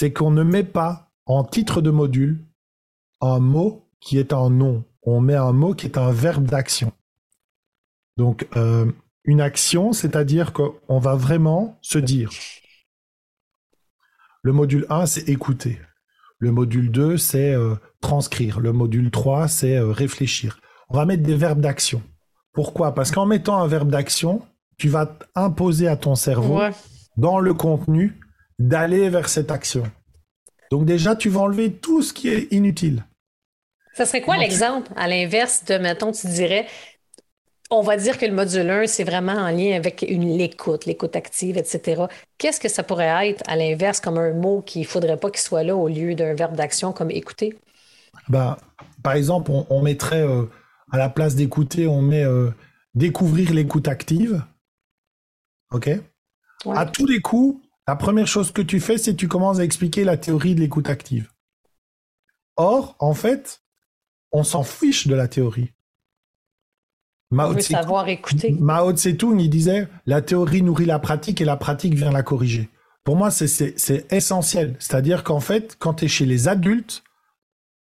[0.00, 2.42] c'est qu'on ne met pas en titre de module
[3.20, 4.82] un mot qui est un nom.
[5.02, 6.90] On met un mot qui est un verbe d'action.
[8.16, 8.90] Donc, euh,
[9.24, 12.30] une action, c'est-à-dire qu'on va vraiment se dire.
[14.40, 15.78] Le module 1, c'est écouter.
[16.38, 18.58] Le module 2, c'est euh, transcrire.
[18.58, 20.60] Le module 3, c'est euh, réfléchir.
[20.88, 22.02] On va mettre des verbes d'action.
[22.54, 22.94] Pourquoi?
[22.94, 24.40] Parce qu'en mettant un verbe d'action,
[24.78, 26.58] tu vas imposer à ton cerveau,
[27.18, 28.18] dans le contenu,
[28.60, 29.82] d'aller vers cette action.
[30.70, 33.04] Donc déjà, tu vas enlever tout ce qui est inutile.
[33.94, 36.66] Ça serait quoi l'exemple à l'inverse de, mettons, tu dirais,
[37.70, 41.56] on va dire que le module 1, c'est vraiment en lien avec l'écoute, l'écoute active,
[41.56, 42.04] etc.
[42.38, 45.40] Qu'est-ce que ça pourrait être à l'inverse comme un mot qu'il ne faudrait pas qu'il
[45.40, 47.58] soit là au lieu d'un verbe d'action comme écouter?
[48.28, 48.56] Ben,
[49.02, 50.44] par exemple, on, mettrait euh,
[50.92, 52.50] à la place d'écouter, on met euh,
[52.94, 54.44] découvrir l'écoute active.
[55.72, 55.88] OK?
[56.66, 59.64] À tous les coups, la première chose que tu fais, c'est que tu commences à
[59.64, 61.28] expliquer la théorie de l'écoute active.
[62.54, 63.62] Or, en fait,
[64.30, 65.72] on s'en fiche de la théorie.
[67.32, 68.52] Mao veut savoir écouter.
[68.60, 72.68] Mao Tse-tung, il disait la théorie nourrit la pratique et la pratique vient la corriger.
[73.02, 74.76] Pour moi, c'est essentiel.
[74.78, 77.02] C'est-à-dire qu'en fait, quand tu es chez les adultes,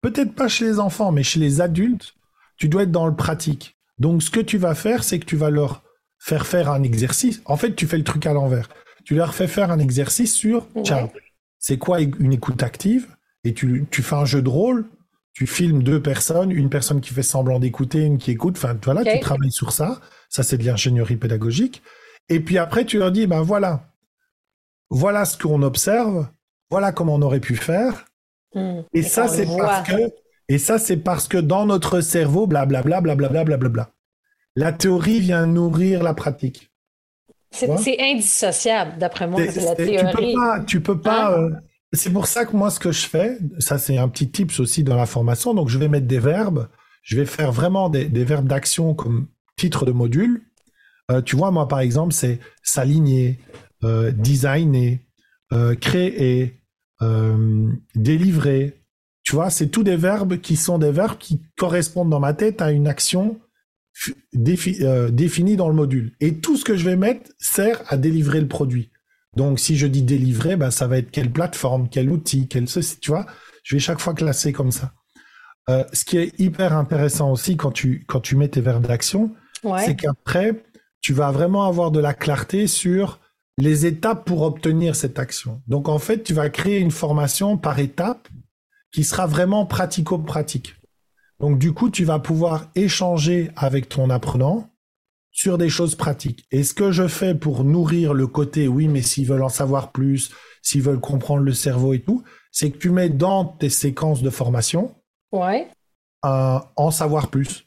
[0.02, 2.16] peut-être pas chez les enfants, mais chez les adultes,
[2.58, 3.78] tu dois être dans le pratique.
[3.98, 5.84] Donc, ce que tu vas faire, c'est que tu vas leur
[6.20, 7.42] faire faire un exercice.
[7.46, 8.68] En fait, tu fais le truc à l'envers.
[9.06, 11.10] Tu leur fais faire un exercice sur, tiens,
[11.60, 13.08] c'est quoi une écoute active?
[13.44, 14.86] Et tu, tu fais un jeu de rôle
[15.36, 18.56] tu filmes deux personnes, une personne qui fait semblant d'écouter, une qui écoute.
[18.56, 20.00] Enfin, voilà, tu travailles sur ça.
[20.30, 21.84] Ça, c'est de l'ingénierie pédagogique.
[22.30, 23.92] Et puis après, tu leur dis, ben voilà,
[24.90, 26.30] voilà ce qu'on observe,
[26.72, 28.06] voilà comment on aurait pu faire.
[28.54, 28.82] Hmm.
[28.94, 30.14] Et, ça, c'est parce que,
[30.48, 33.92] et ça, c'est parce que dans notre cerveau, blablabla, blablabla, blablabla.
[34.56, 36.72] La théorie vient nourrir la pratique.
[37.56, 40.34] C'est indissociable, d'après moi, de la théorie.
[40.34, 41.42] Tu peux pas, tu peux pas hein?
[41.42, 41.50] euh,
[41.96, 44.84] c'est pour ça que moi, ce que je fais, ça c'est un petit tips aussi
[44.84, 46.68] dans la formation, donc je vais mettre des verbes,
[47.04, 50.42] je vais faire vraiment des, verbes d'action comme titre de module.
[51.12, 53.40] Euh, tu vois, moi par exemple, c'est s'aligner,
[53.84, 55.00] euh, designer,
[55.54, 56.62] euh, créer,
[57.96, 58.82] délivrer.
[59.24, 62.62] Tu vois, c'est tous des verbes qui sont des verbes qui correspondent dans ma tête
[62.62, 63.40] à une action
[64.34, 66.14] définie dans le module.
[66.20, 68.92] Et tout ce que je vais mettre sert à délivrer le produit.
[69.36, 73.00] Donc, si je dis délivrer, bah, ça va être quelle plateforme, quel outil, quel ceci,
[73.00, 73.26] tu vois.
[73.64, 74.94] Je vais chaque fois classer comme ça.
[75.70, 79.32] Euh, ce qui est hyper intéressant aussi quand tu, quand tu mets tes verbes d'action,
[79.84, 80.64] c'est qu'après,
[81.02, 83.20] tu vas vraiment avoir de la clarté sur
[83.58, 85.62] les étapes pour obtenir cette action.
[85.68, 88.28] Donc, en fait, tu vas créer une formation par étapes
[88.92, 90.75] qui sera vraiment pratico-pratique.
[91.40, 94.70] Donc, du coup, tu vas pouvoir échanger avec ton apprenant
[95.32, 96.46] sur des choses pratiques.
[96.52, 99.92] Et ce que je fais pour nourrir le côté, oui, mais s'ils veulent en savoir
[99.92, 100.32] plus,
[100.62, 104.30] s'ils veulent comprendre le cerveau et tout, c'est que tu mets dans tes séquences de
[104.30, 104.96] formation
[105.34, 105.68] ouais.
[106.24, 107.66] en savoir plus.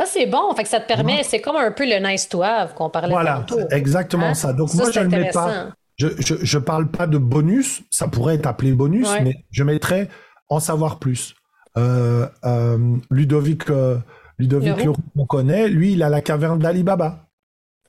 [0.00, 0.54] Ça, c'est bon.
[0.54, 3.10] Fait que ça te permet, c'est comme un peu le nice to have qu'on parlait
[3.10, 4.34] Voilà, exactement hein?
[4.34, 4.54] ça.
[4.54, 5.72] Donc, moi, je ne mets pas.
[5.96, 10.08] Je, je, parle pas de bonus, ça pourrait être appelé bonus, mais je mettrais
[10.48, 11.34] en savoir plus.
[11.76, 13.70] Euh, euh, Ludovic.
[13.70, 13.98] Euh,
[14.38, 17.26] Ludovic Leroux, on connaît, lui, il a la caverne d'Alibaba.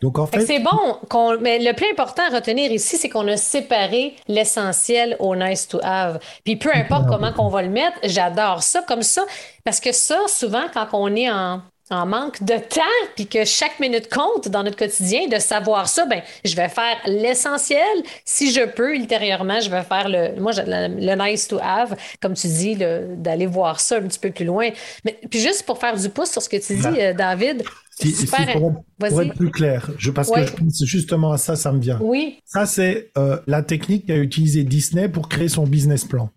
[0.02, 0.42] Donc, en fait.
[0.42, 1.38] C'est bon.
[1.42, 5.80] Mais le plus important à retenir ici, c'est qu'on a séparé l'essentiel au nice to
[5.84, 6.20] have.
[6.44, 9.24] Puis peu importe comment qu'on va le mettre, j'adore ça comme ça.
[9.64, 11.62] Parce que ça, souvent, quand on est en,
[11.92, 12.82] en manque de temps,
[13.16, 16.98] puis que chaque minute compte dans notre quotidien, de savoir ça, ben, je vais faire
[17.06, 17.80] l'essentiel.
[18.26, 22.48] Si je peux, ultérieurement, je vais faire le, moi, le, nice to have, comme tu
[22.48, 24.70] dis, d'aller voir ça un petit peu plus loin.
[25.04, 27.64] Mais, puis juste pour faire du pouce sur ce que tu dis, euh, David.
[28.00, 31.80] super, pour, être plus clair, je, parce que je pense justement à ça, ça me
[31.82, 32.00] vient.
[32.02, 32.40] Oui.
[32.46, 36.30] Ça, c'est euh, la technique qu'a utilisée Disney pour créer son business plan.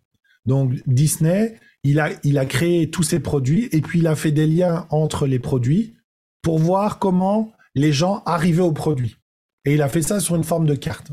[0.46, 4.86] Donc, Disney, il a, créé tous ses produits et puis il a fait des liens
[4.90, 5.94] entre les produits
[6.42, 9.18] pour voir comment les gens arrivaient aux produits.
[9.66, 11.12] Et il a fait ça sur une forme de carte,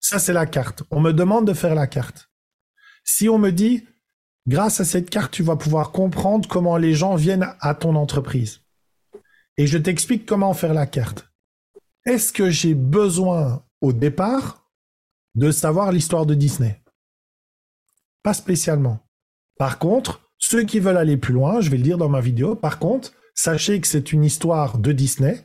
[0.00, 0.82] Ça, c'est la carte.
[0.90, 2.30] On me demande de faire la carte.
[3.04, 3.86] Si on me dit,
[4.46, 8.60] grâce à cette carte, tu vas pouvoir comprendre comment les gens viennent à ton entreprise.
[9.58, 11.30] Et je t'explique comment faire la carte.
[12.06, 14.70] Est-ce que j'ai besoin au départ
[15.34, 16.82] de savoir l'histoire de Disney?
[18.22, 19.00] Pas spécialement.
[19.58, 22.54] Par contre, ceux qui veulent aller plus loin, je vais le dire dans ma vidéo,
[22.54, 25.44] par contre, sachez que c'est une histoire de Disney.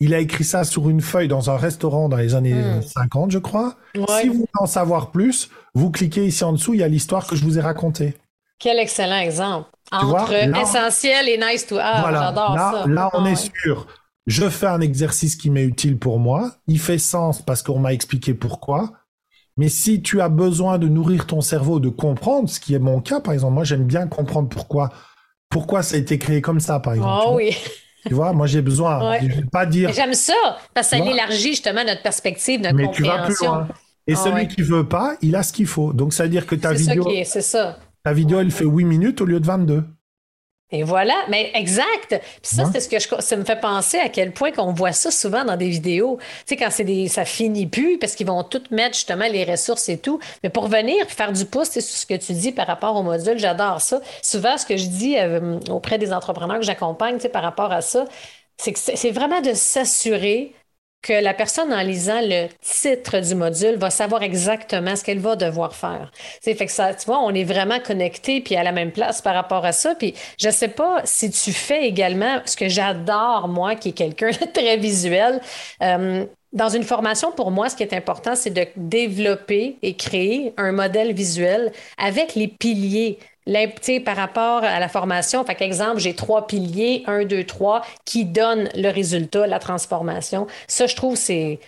[0.00, 3.30] Il a écrit ça sur une feuille dans un restaurant dans les années 50, hmm.
[3.30, 3.76] je crois.
[4.20, 7.26] Si vous voulez en savoir plus, vous cliquez ici en dessous, il y a l'histoire
[7.26, 8.14] que je vous ai racontée.
[8.58, 9.70] Quel excellent exemple.
[9.90, 12.12] Entre essentiel et nice to have.
[12.12, 12.84] J'adore ça.
[12.86, 13.86] Là, on ah est sûr.
[14.26, 16.52] Je fais un exercice qui m'est utile pour moi.
[16.66, 18.92] Il fait sens parce qu'on m'a expliqué pourquoi.
[19.58, 23.00] Mais si tu as besoin de nourrir ton cerveau, de comprendre, ce qui est mon
[23.00, 24.90] cas, par exemple, moi j'aime bien comprendre pourquoi,
[25.50, 27.22] pourquoi ça a été créé comme ça, par exemple.
[27.26, 27.56] Oh oui.
[28.06, 29.10] Tu vois, moi j'ai besoin.
[29.10, 29.18] Ouais.
[29.20, 29.92] Je vais pas dire.
[29.92, 30.32] J'aime ça,
[30.72, 33.52] parce que ça élargit justement notre perspective, notre Mais tu vas plus compréhension.
[33.52, 33.68] loin.
[34.06, 34.48] Et Ah celui ouais.
[34.48, 35.92] qui veut pas, il a ce qu'il faut.
[35.92, 37.76] Donc ça veut dire que ta ça vidéo, qui est, c'est ça.
[38.04, 39.84] ta vidéo, elle fait 8 minutes au lieu de 22.
[40.70, 42.08] Et voilà, mais exact.
[42.10, 42.68] Puis ça, Ouais.
[42.74, 45.42] c'est ce que je, ça me fait penser à quel point qu'on voit ça souvent
[45.44, 46.18] dans des vidéos.
[46.20, 49.44] Tu sais, quand c'est des, ça finit plus parce qu'ils vont tout mettre justement les
[49.44, 50.20] ressources et tout.
[50.42, 53.38] Mais pour venir faire du pouce, c'est ce que tu dis par rapport au module,
[53.38, 54.00] j'adore ça.
[54.22, 57.72] Souvent, ce que je dis euh, auprès des entrepreneurs que j'accompagne, tu sais, par rapport
[57.72, 58.04] à ça,
[58.58, 60.52] c'est que c'est vraiment de s'assurer
[61.02, 65.36] que la personne, en lisant le titre du module, va savoir exactement ce qu'elle va
[65.36, 66.10] devoir faire.
[66.42, 69.22] Sais, fait que ça, tu vois, on est vraiment connecté puis à la même place
[69.22, 69.94] par rapport à ça.
[69.94, 74.30] Puis je sais pas si tu fais également ce que j'adore, moi, qui est quelqu'un
[74.54, 75.40] très visuel.
[75.82, 80.54] euh, dans une formation, pour moi, ce qui est important, c'est de développer et créer
[80.56, 83.18] un modèle visuel avec les piliers.
[84.04, 88.68] Par rapport à la formation, fait exemple, j'ai trois piliers, un, deux, trois, qui donnent
[88.74, 90.46] le résultat, la transformation.
[90.66, 91.58] Ça, je trouve, c'est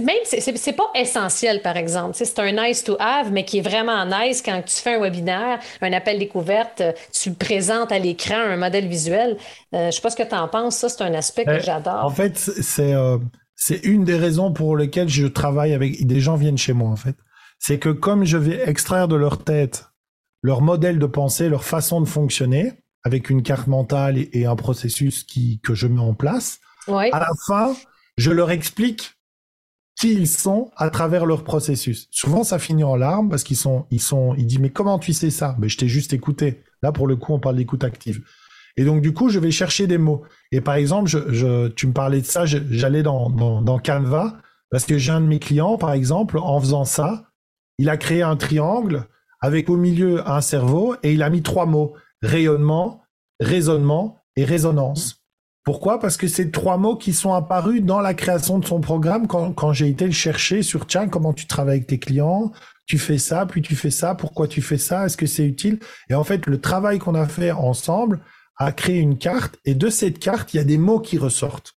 [0.00, 2.12] Même, c'est- pas essentiel, par exemple.
[2.14, 5.58] C'est un nice to have, mais qui est vraiment nice quand tu fais un webinaire,
[5.82, 6.80] un appel découverte,
[7.12, 9.36] tu présentes à l'écran un modèle visuel.
[9.74, 10.76] Euh, je sais pas ce que tu en penses.
[10.76, 12.14] Ça, c'est un aspect que Euh, En j'adore.
[12.14, 13.18] fait, c'est euh,
[13.56, 16.96] c'est une des raisons pour lesquelles je travaille avec des gens viennent chez moi en
[16.96, 17.16] fait.
[17.58, 19.86] C'est que comme je vais extraire de leur tête
[20.44, 24.56] leur modèle de pensée, leur façon de fonctionner avec une carte mentale et, et un
[24.56, 27.74] processus qui que je mets en place, à la fin,
[28.18, 29.14] je leur explique
[29.98, 32.08] qui ils sont à travers leur processus.
[32.10, 35.14] Souvent, ça finit en larmes parce qu'ils sont, ils sont, ils disent mais comment tu
[35.14, 35.56] sais ça?
[35.58, 36.62] Mais je t'ai juste écouté.
[36.82, 38.22] Là, pour le coup, on parle d'écoute active.
[38.76, 40.24] Et donc, du coup, je vais chercher des mots.
[40.52, 44.36] Et par exemple, je, je, tu me parlais de ça, j'allais dans, dans, dans Canva
[44.70, 47.30] parce que j'ai un de mes clients, par exemple, en faisant ça,
[47.78, 49.06] il a créé un triangle
[49.44, 51.92] avec au milieu un cerveau et il a mis trois mots
[52.22, 53.02] rayonnement,
[53.40, 55.22] raisonnement et résonance.
[55.64, 56.00] Pourquoi?
[56.00, 59.52] Parce que c'est trois mots qui sont apparus dans la création de son programme quand,
[59.52, 62.52] quand j'ai été le chercher sur tiens, comment tu travailles avec tes clients,
[62.86, 65.78] tu fais ça, puis tu fais ça, pourquoi tu fais ça, est-ce que c'est utile?
[66.08, 68.22] Et en fait, le travail qu'on a fait ensemble
[68.56, 71.74] a créé une carte et de cette carte, il y a des mots qui ressortent.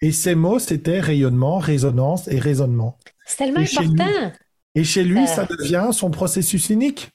[0.00, 2.98] Et ces mots, c'était rayonnement, résonance et raisonnement.
[3.24, 4.32] C'est tellement important.
[4.78, 5.26] Et chez lui, Euh.
[5.26, 7.08] ça devient son processus unique.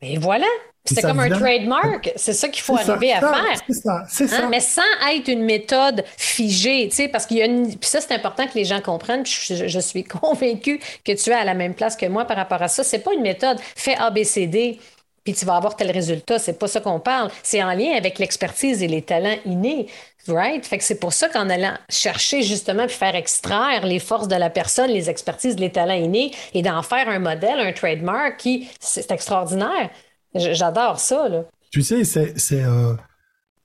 [0.00, 0.46] Et voilà.
[0.84, 2.12] C'est comme un trademark.
[2.16, 3.60] C'est ça qu'il faut ça, arriver à ça, faire.
[3.66, 4.48] C'est ça, c'est Hein, ça.
[4.48, 4.80] mais sans
[5.12, 7.76] être une méthode figée, tu sais, parce qu'il y a une...
[7.76, 9.26] Puis ça, c'est important que les gens comprennent.
[9.26, 12.62] Je, je suis convaincue que tu es à la même place que moi par rapport
[12.62, 12.84] à ça.
[12.84, 13.58] C'est pas une méthode.
[13.76, 14.78] Fais ABCD,
[15.24, 16.38] puis tu vas avoir tel résultat.
[16.38, 17.30] C'est pas ça qu'on parle.
[17.42, 19.88] C'est en lien avec l'expertise et les talents innés.
[20.28, 20.64] Right?
[20.64, 24.36] Fait que c'est pour ça qu'en allant chercher justement puis faire extraire les forces de
[24.36, 28.68] la personne, les expertises, les talents innés et d'en faire un modèle, un trademark qui,
[28.80, 29.90] c'est extraordinaire.
[30.34, 31.44] J'adore ça, là.
[31.70, 32.94] Tu sais, c'est, c'est, euh,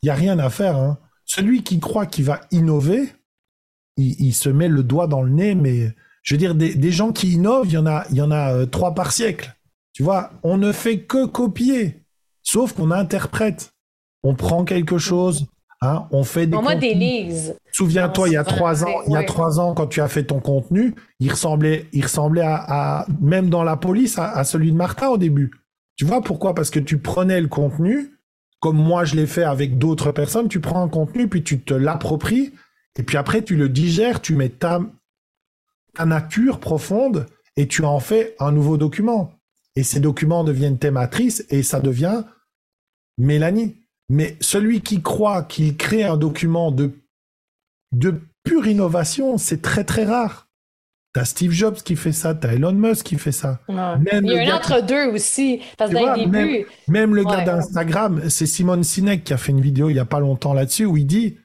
[0.01, 0.76] y a rien à faire.
[0.76, 0.97] Hein.
[1.26, 3.14] Celui qui croit qu'il va innover,
[3.97, 5.55] il, il se met le doigt dans le nez.
[5.55, 5.93] Mais
[6.24, 8.53] je veux dire, des, gens qui innovent, il y en a, il y en a
[8.53, 9.53] euh, trois par siècle.
[9.93, 12.01] Tu vois, on ne fait que copier,
[12.41, 13.74] sauf qu'on interprète.
[14.24, 15.47] On prend quelque chose,
[15.84, 16.56] hein, on fait des.
[16.58, 17.56] Modélise.
[17.72, 20.24] Souviens-toi, il y a trois ans, il y a trois ans, quand tu as fait
[20.24, 24.72] ton contenu, il ressemblait, il ressemblait à, à- même dans la police, à, à celui
[24.72, 25.52] de Martin au début.
[25.96, 26.54] Tu vois pourquoi?
[26.56, 28.18] Parce que tu prenais le contenu,
[28.60, 31.74] comme moi je l'ai fait avec d'autres personnes, tu prends un contenu, puis tu te
[31.74, 32.54] l'appropries,
[32.98, 34.80] et puis après tu le digères, tu mets ta,
[35.96, 37.26] ta nature profonde,
[37.58, 39.32] et tu en fais un nouveau document.
[39.76, 42.24] Et ces documents deviennent tes matrices, et ça devient
[43.18, 43.76] Mélanie.
[44.10, 46.91] Mais celui qui croit qu'il crée un document de,
[47.93, 50.47] de pure innovation, c'est très très rare.
[51.14, 53.60] T'as Steve Jobs qui fait ça, t'as Elon Musk qui fait ça.
[53.70, 53.76] Ouais.
[53.76, 55.62] Même Il y a un entre-deux aussi.
[55.78, 57.45] Parce que Tu dans vois, le début, Même le gars Ouais.
[57.45, 60.86] d'Instagram, c'est Simon Sinek qui a fait une vidéo il y a pas longtemps là-dessus
[60.86, 61.38] où il dit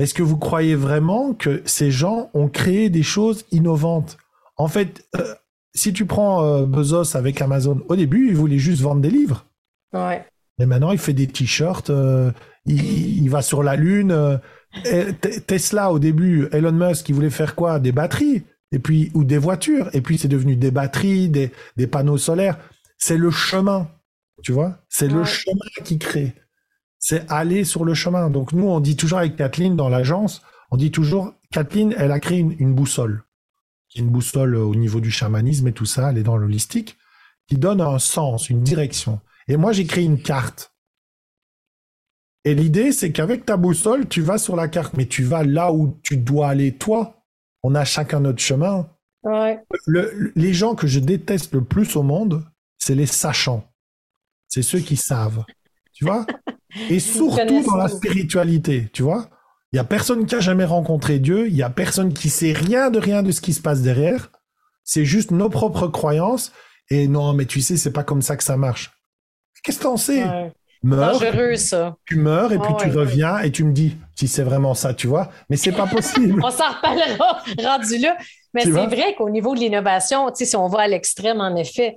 [0.00, 4.16] Est-ce que vous croyez vraiment que ces gens ont créé des choses innovantes?
[4.56, 5.32] En fait, euh,
[5.74, 9.46] si tu prends euh, Bezos avec Amazon, au début, il voulait juste vendre des livres.
[9.94, 10.26] ouais.
[10.58, 12.30] Et maintenant, il fait des t-shirts, euh,
[12.66, 14.12] il, il va sur la Lune.
[14.12, 14.36] euh,
[14.84, 15.12] et
[15.46, 17.78] Tesla, au début, Elon Musk, il voulait faire quoi?
[17.78, 19.90] Des batteries, et puis ou des voitures.
[19.92, 22.58] Et puis, c'est devenu des batteries, des, des panneaux solaires.
[22.98, 23.90] C'est le chemin,
[24.42, 24.78] tu vois?
[24.88, 26.34] C'est le chemin qui crée.
[26.98, 28.30] C'est aller sur le chemin.
[28.30, 32.20] Donc, nous, on dit toujours avec Kathleen dans l'agence, on dit toujours, Kathleen, elle a
[32.20, 33.24] créé une, une boussole.
[33.96, 36.96] Une boussole au niveau du chamanisme et tout ça, elle est dans l'holistique,
[37.48, 39.20] qui donne un sens, une direction.
[39.48, 40.72] Et moi, j'ai créé une carte.
[42.44, 45.72] Et l'idée, c'est qu'avec ta boussole, tu vas sur la carte, mais tu vas là
[45.72, 47.24] où tu dois aller toi.
[47.62, 48.90] On a chacun notre chemin.
[49.22, 49.60] Ouais.
[49.86, 52.44] Le- le- les gens que je déteste le plus au monde,
[52.78, 53.64] c'est les sachants.
[54.48, 55.44] C'est ceux qui savent.
[55.92, 56.26] Tu vois?
[56.90, 59.28] Et surtout dans la spiritualité, tu vois?
[59.72, 61.46] Il y a personne qui a jamais rencontré Dieu.
[61.46, 64.30] Il y a personne qui sait rien de rien de ce qui se passe derrière.
[64.84, 66.52] C'est juste nos propres croyances.
[66.90, 68.90] Et non, mais tu sais, c'est pas comme ça que ça marche.
[69.62, 70.22] Qu'est-ce que t'en sais?
[70.24, 70.52] Ouais.
[70.84, 71.94] Meurs, Dangereux, ça.
[72.06, 72.92] tu meurs et puis Ah tu ouais.
[72.96, 75.30] reviens et tu me dis si c'est vraiment ça, tu vois.
[75.48, 76.40] Mais c'est pas possible.
[76.44, 77.40] On s'en reparlera
[77.76, 78.16] rendu là.
[78.54, 81.56] Mais c'est vrai qu'au niveau de l'innovation, tu sais, si on va à l'extrême, en
[81.56, 81.94] effet,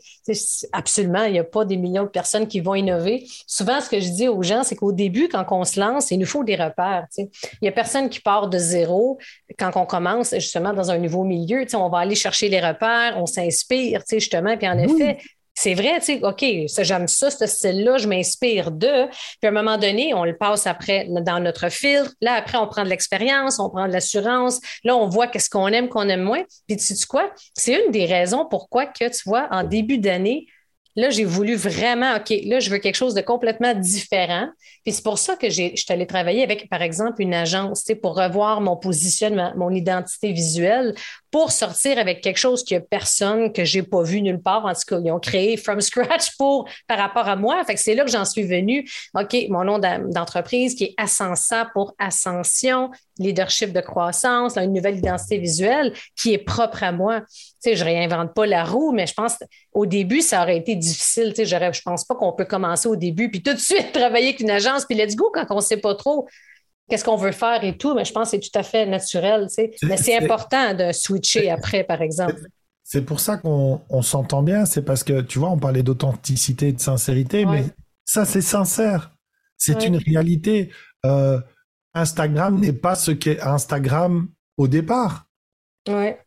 [0.71, 3.25] absolument, il n'y a pas des millions de personnes qui vont innover.
[3.45, 6.17] Souvent, ce que je dis aux gens, c'est qu'au début, quand on se lance, il
[6.19, 7.07] nous faut des repères.
[7.13, 7.29] tu sais.
[7.53, 9.17] Il n'y a personne qui part de zéro
[9.59, 11.63] quand on commence justement dans un nouveau milieu.
[11.63, 14.55] tu sais, On va aller chercher les repères, on s'inspire, tu sais, justement.
[14.55, 14.83] Puis en Oui.
[15.01, 15.17] effet,
[15.55, 16.45] c'est vrai, tu sais, OK,
[16.83, 19.07] j'aime ça, ce style-là, je m'inspire de.
[19.07, 22.13] Puis à un moment donné, on le passe après dans notre filtre.
[22.21, 24.59] Là, après, on prend de l'expérience, on prend de l'assurance.
[24.83, 26.43] Là, on voit qu'est-ce qu'on aime, qu'on aime moins.
[26.67, 27.31] Puis tu sais quoi?
[27.53, 30.47] C'est une des raisons pourquoi que, tu vois, en début d'année,
[30.95, 34.47] là, j'ai voulu vraiment, OK, là, je veux quelque chose de complètement différent.
[34.83, 38.15] Puis c'est pour ça que je suis allée travailler avec, par exemple, une agence, pour
[38.15, 40.93] revoir mon positionnement, mon identité visuelle,
[41.31, 44.65] pour sortir avec quelque chose qu'il n'y personne que j'ai pas vu nulle part.
[44.65, 47.63] En tout cas, ils ont créé from scratch pour, par rapport à moi.
[47.65, 48.89] Fait que c'est là que j'en suis venue.
[49.15, 54.97] OK, mon nom d'en- d'entreprise qui est Ascensa pour Ascension, leadership de croissance, une nouvelle
[54.97, 57.21] identité visuelle qui est propre à moi.
[57.21, 57.27] Tu
[57.59, 59.35] sais, je réinvente pas la roue, mais je pense
[59.73, 61.33] au début, ça aurait été difficile.
[61.33, 64.27] Tu sais, je pense pas qu'on peut commencer au début puis tout de suite travailler
[64.29, 66.27] avec une agence puis let's go quand on sait pas trop
[66.89, 67.95] qu'est-ce qu'on veut faire et tout.
[67.95, 69.47] Mais je pense que c'est tout à fait naturel.
[69.47, 69.71] Tu sais.
[69.77, 72.35] C'est- Mais c'est important de switcher après, par exemple.
[72.83, 74.65] C'est pour ça qu'on on s'entend bien.
[74.65, 77.61] C'est parce que, tu vois, on parlait d'authenticité et de sincérité, Ouais.
[77.61, 77.65] mais
[78.03, 79.11] ça, c'est sincère.
[79.57, 79.87] C'est Ouais.
[79.87, 80.69] une réalité.
[81.05, 81.39] Euh,
[81.95, 84.27] Instagram n'est pas ce qu'est Instagram
[84.57, 85.27] au départ.
[85.87, 86.19] Ouais.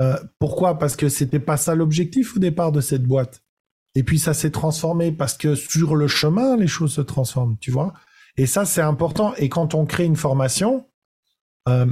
[0.00, 0.78] Euh, pourquoi?
[0.78, 3.42] Parce que c'était pas ça l'objectif au départ de cette boîte.
[3.94, 7.70] Et puis ça s'est transformé parce que sur le chemin, les choses se transforment, tu
[7.70, 7.92] vois?
[8.36, 9.34] Et ça, c'est important.
[9.36, 10.86] Et quand on crée une formation,
[11.68, 11.86] euh,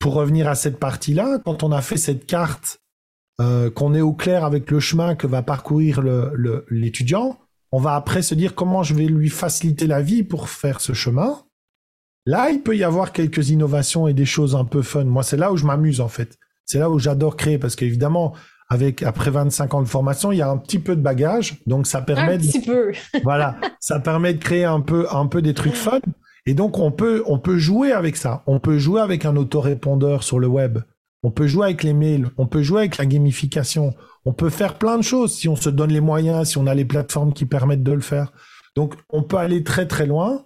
[0.00, 2.80] pour revenir à cette partie-là, quand on a fait cette carte,
[3.40, 7.38] euh, qu'on est au clair avec le chemin que va parcourir le- le- l'étudiant,
[7.70, 10.92] on va après se dire comment je vais lui faciliter la vie pour faire ce
[10.92, 11.44] chemin.
[12.28, 15.04] Là, il peut y avoir quelques innovations et des choses un peu fun.
[15.04, 16.36] Moi, c'est là où je m'amuse en fait.
[16.66, 18.34] C'est là où j'adore créer parce qu'évidemment,
[18.68, 21.86] avec après 25 ans de formation, il y a un petit peu de bagage, donc
[21.86, 22.92] ça permet Un de, petit peu.
[23.24, 26.00] voilà, ça permet de créer un peu un peu des trucs fun.
[26.44, 28.42] Et donc on peut on peut jouer avec ça.
[28.46, 30.80] On peut jouer avec un autorépondeur sur le web.
[31.22, 32.28] On peut jouer avec les mails.
[32.36, 33.94] On peut jouer avec la gamification.
[34.26, 36.74] On peut faire plein de choses si on se donne les moyens, si on a
[36.74, 38.32] les plateformes qui permettent de le faire.
[38.76, 40.44] Donc on peut aller très très loin.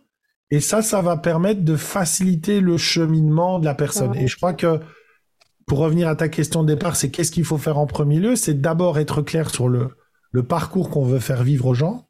[0.53, 4.15] Et ça, ça va permettre de faciliter le cheminement de la personne.
[4.15, 4.81] Et je crois que
[5.67, 8.37] pour revenir à ta question de départ, c'est qu'est-ce qu'il faut faire en premier lieu?
[8.37, 9.89] C'est d'abord être clair sur le,
[10.31, 12.07] le parcours qu'on veut faire vivre aux gens.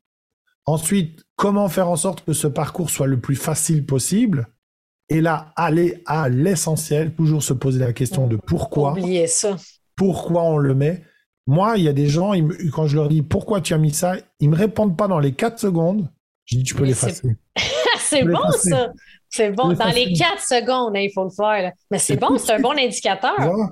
[0.67, 4.49] Ensuite, comment faire en sorte que ce parcours soit le plus facile possible?
[5.09, 9.57] Et là, aller à l'essentiel, toujours se poser la question de pourquoi, Oubliez ça.
[9.95, 11.05] pourquoi on le met?
[11.47, 13.93] Moi, il y a des gens, me- quand je leur dis pourquoi tu as mis
[13.93, 16.09] ça, ils me répondent pas dans les 4 secondes.
[16.47, 17.37] Je dis tu peux l'effacer.
[18.13, 18.93] C'est Je bon, ça.
[19.29, 19.71] C'est bon.
[19.71, 21.63] Je Dans les quatre secondes, hein, il faut le faire.
[21.63, 21.73] là.
[21.91, 23.35] Mais c'est bon, c'est un bon indicateur.
[23.39, 23.71] Vois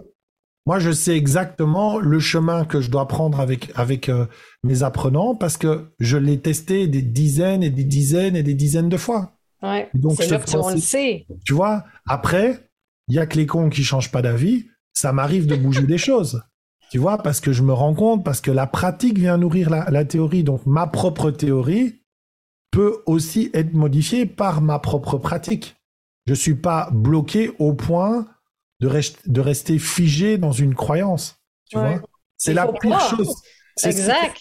[0.66, 4.26] Moi, je sais exactement le chemin que je dois prendre avec, avec euh,
[4.62, 8.88] mes apprenants parce que je l'ai testé des dizaines et des dizaines et des dizaines
[8.88, 9.32] de fois.
[9.62, 9.90] Ouais.
[9.92, 11.26] Donc, C'est ce là que on le sait.
[11.44, 12.70] Tu vois, après,
[13.08, 14.66] il y a que les cons qui changent pas d'avis.
[14.94, 16.42] Ça m'arrive de bouger des choses.
[16.90, 19.88] Tu vois, parce que je me rends compte, parce que la pratique vient nourrir la,
[19.90, 20.42] la théorie.
[20.42, 21.99] Donc, ma propre théorie
[22.70, 25.76] peut aussi être modifiée par ma propre pratique.
[26.26, 28.26] Je suis pas bloqué au point
[28.80, 31.36] de, rest- de rester figé dans une croyance.
[31.68, 31.98] Tu Ouais.
[31.98, 33.08] vois, c'est la pire pas.
[33.10, 33.34] chose.
[33.76, 34.36] C'est- Exact.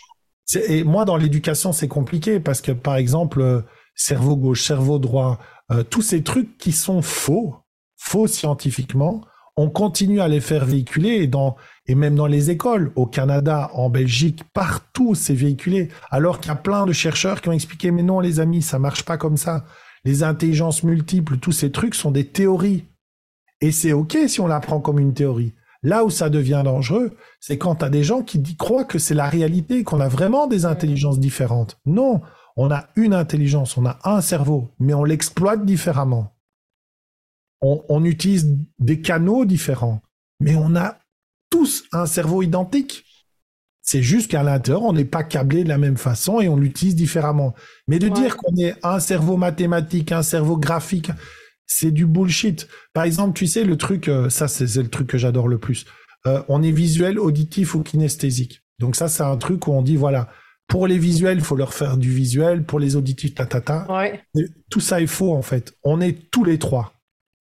[0.67, 3.61] Et moi, dans l'éducation, c'est compliqué parce que, par exemple, euh,
[3.95, 5.39] cerveau gauche, cerveau droit,
[5.71, 7.55] euh, tous ces trucs qui sont faux,
[7.97, 9.21] faux scientifiquement,
[9.57, 11.55] on continue à les faire véhiculer et, dans,
[11.89, 15.89] et même dans les écoles, au Canada, en Belgique, partout, c'est véhiculé.
[16.11, 18.77] Alors qu'il y a plein de chercheurs qui ont expliqué, mais non, les amis, ça
[18.77, 19.65] marche pas comme ça.
[20.05, 22.85] Les intelligences multiples, tous ces trucs sont des théories.
[23.59, 25.55] Et c'est OK si on la prend comme une théorie.
[25.81, 29.15] Là où ça devient dangereux, c'est quand tu as des gens qui croient que c'est
[29.15, 31.79] la réalité, qu'on a vraiment des intelligences différentes.
[31.87, 32.21] Non,
[32.55, 36.35] on a une intelligence, on a un cerveau, mais on l'exploite différemment.
[37.61, 40.01] On, on utilise des canaux différents,
[40.39, 40.99] mais on a
[41.50, 43.06] tous un cerveau identique.
[43.82, 46.95] C'est juste qu'à l'intérieur, on n'est pas câblé de la même façon et on l'utilise
[46.95, 47.56] différemment.
[47.88, 48.14] Mais de Ouais.
[48.14, 51.10] dire qu'on est un cerveau mathématique, un cerveau graphique,
[51.66, 52.68] c'est du bullshit.
[52.93, 55.86] Par exemple, tu sais, le truc, euh, ça c'est le truc que j'adore le plus.
[56.28, 58.62] Euh, on est visuel, auditif ou kinesthésique.
[58.80, 60.30] Donc ça, c'est un truc où on dit, voilà,
[60.68, 63.88] pour les visuels, il faut leur faire du visuel, pour les auditifs, ta, ta, ta.
[63.91, 64.22] Ouais.
[64.70, 65.74] Tout ça est faux, en fait.
[65.84, 66.93] On est tous les trois.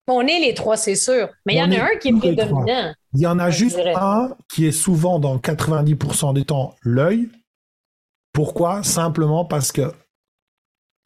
[0.09, 1.29] On est les trois, c'est sûr.
[1.45, 2.95] Mais il y en a un qui est prédominant.
[3.15, 7.29] Il y en a juste un qui est souvent dans 90% des temps l'œil.
[8.33, 8.83] Pourquoi?
[8.83, 9.93] Simplement parce que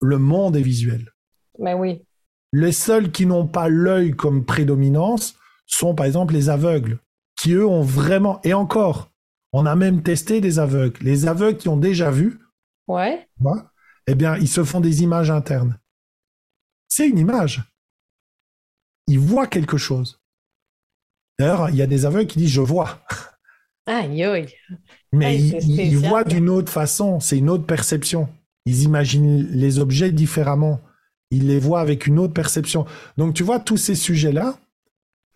[0.01, 1.11] le monde est visuel.
[1.59, 2.05] Ben oui.
[2.53, 5.37] Les seuls qui n'ont pas l'œil comme prédominance
[5.67, 6.99] sont par exemple les aveugles,
[7.41, 9.11] qui eux ont vraiment, et encore,
[9.53, 11.03] on a même testé des aveugles.
[11.03, 12.41] Les aveugles qui ont déjà vu,
[12.89, 13.27] ouais.
[14.07, 15.79] eh bien, ils se font des images internes.
[16.89, 17.63] C'est une image.
[19.13, 20.23] Ils voient quelque chose.
[21.39, 23.05] D'ailleurs, il y a des aveugles qui disent je vois.
[23.85, 24.47] Aïe, aïe.
[25.13, 28.31] Mais ils, voient d'une autre façon, c'est une autre perception.
[28.65, 30.81] Ils imaginent les objets différemment.
[31.31, 32.87] Ils les voient avec une autre perception.
[33.19, 34.57] Donc tu vois, tous ces sujets-là,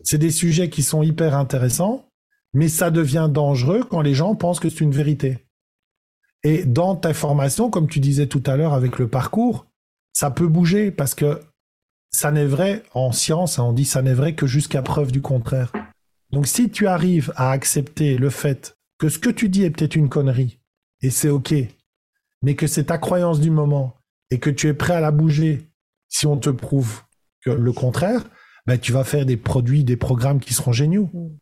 [0.03, 2.09] c'est des sujets qui sont hyper intéressants,
[2.55, 5.47] mais ça devient dangereux quand les gens pensent que c'est une vérité.
[6.45, 9.67] Et dans ta formation, comme tu disais tout à l'heure avec le parcours,
[10.15, 11.43] ça peut bouger parce que
[12.17, 15.71] ça n'est vrai en science, on dit ça n'est vrai que jusqu'à preuve du contraire.
[16.31, 19.97] Donc si tu arrives à accepter le fait que ce que tu dis est peut-être
[19.97, 20.59] une connerie,
[21.03, 21.53] et c'est OK,
[22.41, 23.99] mais que c'est ta croyance du moment,
[24.31, 25.69] et que tu es prêt à la bouger
[26.09, 27.03] si on te prouve
[27.45, 28.23] que le contraire,
[28.65, 31.11] ben, tu vas faire des produits, des programmes qui seront géniaux.
[31.13, 31.37] Mm.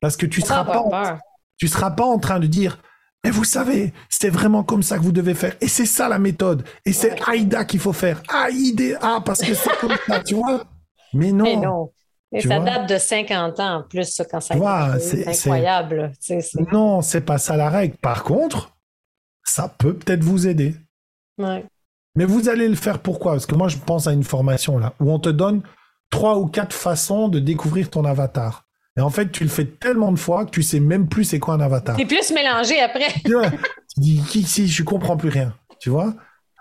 [0.00, 1.20] Parce que tu seras pas,
[1.56, 2.82] tu seras pas en train de dire,
[3.26, 5.56] mais vous savez, c'est vraiment comme ça que vous devez faire.
[5.60, 6.62] Et c'est ça la méthode.
[6.84, 8.22] Et c'est AIDA qu'il faut faire.
[8.32, 10.62] AIDA, parce que c'est comme ça, tu vois.
[11.12, 11.42] Mais non.
[11.42, 11.90] Mais non.
[12.30, 14.54] Et ça date de 50 ans en plus, quand ça
[15.00, 16.12] c'est incroyable.
[16.70, 17.96] Non, c'est pas ça la règle.
[17.96, 18.76] Par contre,
[19.42, 20.76] ça peut peut-être vous aider.
[21.36, 23.32] Mais vous allez le faire pourquoi?
[23.32, 25.62] Parce que moi, je pense à une formation là, où on te donne
[26.10, 28.65] trois ou quatre façons de découvrir ton avatar.
[28.96, 31.38] Et en fait, tu le fais tellement de fois que tu sais même plus c'est
[31.38, 31.96] quoi un avatar.
[31.96, 33.12] T'es plus mélangé après.
[33.24, 35.54] tu dis, qui si je comprends plus rien.
[35.80, 36.14] Tu vois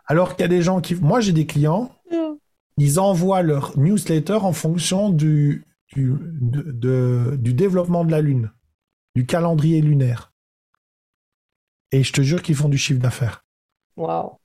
[0.08, 0.96] Alors qu'il y a des gens qui.
[0.96, 2.36] Moi, j'ai des clients, mm.
[2.78, 5.64] ils envoient leur newsletter en fonction du,
[5.94, 8.52] du, du développement de la Lune,
[9.16, 10.34] du calendrier lunaire.
[11.92, 13.46] Et je te jure qu'ils font du chiffre d'affaires.
[13.96, 14.38] Wow.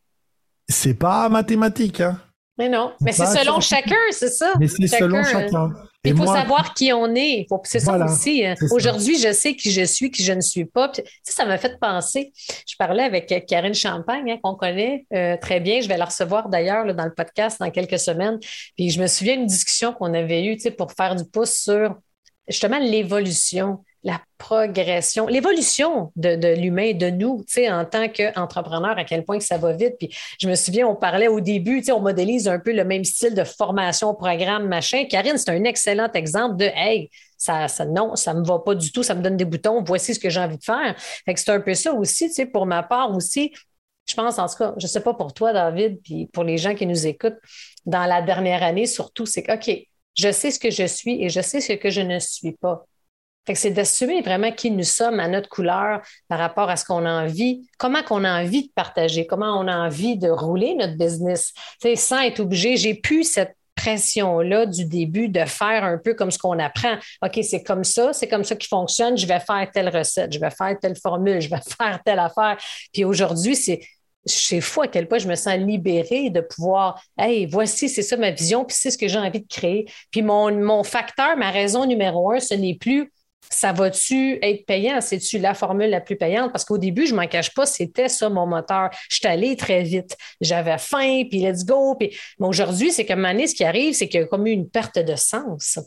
[0.68, 2.20] C'est pas mathématique, hein.
[2.60, 4.52] Mais non, mais c'est selon chacun, c'est ça.
[4.60, 5.72] Mais c'est selon chacun.
[6.04, 7.46] Il faut savoir qui on est.
[7.64, 8.44] C'est ça aussi.
[8.44, 8.54] Hein.
[8.70, 10.92] Aujourd'hui, je sais qui je suis, qui je ne suis pas.
[11.22, 12.34] ça m'a fait penser.
[12.68, 15.80] Je parlais avec Karine Champagne, hein, qu'on connaît euh, très bien.
[15.80, 18.38] Je vais la recevoir d'ailleurs dans le podcast dans quelques semaines.
[18.76, 21.94] Puis je me souviens d'une discussion qu'on avait eue pour faire du pouce sur
[22.46, 28.96] justement l'évolution la progression, l'évolution de, de l'humain, de nous, tu sais, en tant qu'entrepreneur,
[28.96, 29.96] à quel point que ça va vite.
[29.98, 32.84] Puis je me souviens, on parlait au début, tu sais, on modélise un peu le
[32.84, 35.04] même style de formation, programme, machin.
[35.04, 38.90] Karine, c'est un excellent exemple de Hey, ça, ça, non, ça me va pas du
[38.90, 40.94] tout, ça me donne des boutons, voici ce que j'ai envie de faire.
[40.98, 43.52] Fait que c'est un peu ça aussi, tu sais, pour ma part aussi.
[44.06, 46.74] Je pense, en tout cas, je sais pas pour toi, David, puis pour les gens
[46.74, 47.38] qui nous écoutent,
[47.86, 49.86] dans la dernière année, surtout, c'est que, OK,
[50.16, 52.86] je sais ce que je suis et je sais ce que je ne suis pas
[53.54, 57.24] c'est d'assumer vraiment qui nous sommes à notre couleur par rapport à ce qu'on a
[57.24, 61.52] envie, comment qu'on a envie de partager, comment on a envie de rouler notre business.
[61.96, 66.38] sans être obligé, j'ai plus cette pression-là du début de faire un peu comme ce
[66.38, 66.96] qu'on apprend.
[67.24, 70.38] OK, c'est comme ça, c'est comme ça qui fonctionne, je vais faire telle recette, je
[70.38, 72.56] vais faire telle formule, je vais faire telle affaire.
[72.92, 73.80] Puis aujourd'hui, c'est
[74.26, 78.18] c'est fou à quel point je me sens libérée de pouvoir, hey, voici, c'est ça
[78.18, 79.86] ma vision, puis c'est ce que j'ai envie de créer.
[80.10, 83.10] Puis mon, mon facteur, ma raison numéro un, ce n'est plus
[83.48, 85.00] ça va-tu être payant?
[85.00, 86.52] C'est-tu la formule la plus payante?
[86.52, 88.90] Parce qu'au début, je ne m'en cache pas, c'était ça mon moteur.
[89.08, 90.16] Je suis allée très vite.
[90.40, 91.96] J'avais faim, puis let's go.
[92.00, 94.68] Mais aujourd'hui, c'est comme année, ce qui arrive, c'est qu'il y a comme eu une
[94.68, 95.78] perte de sens.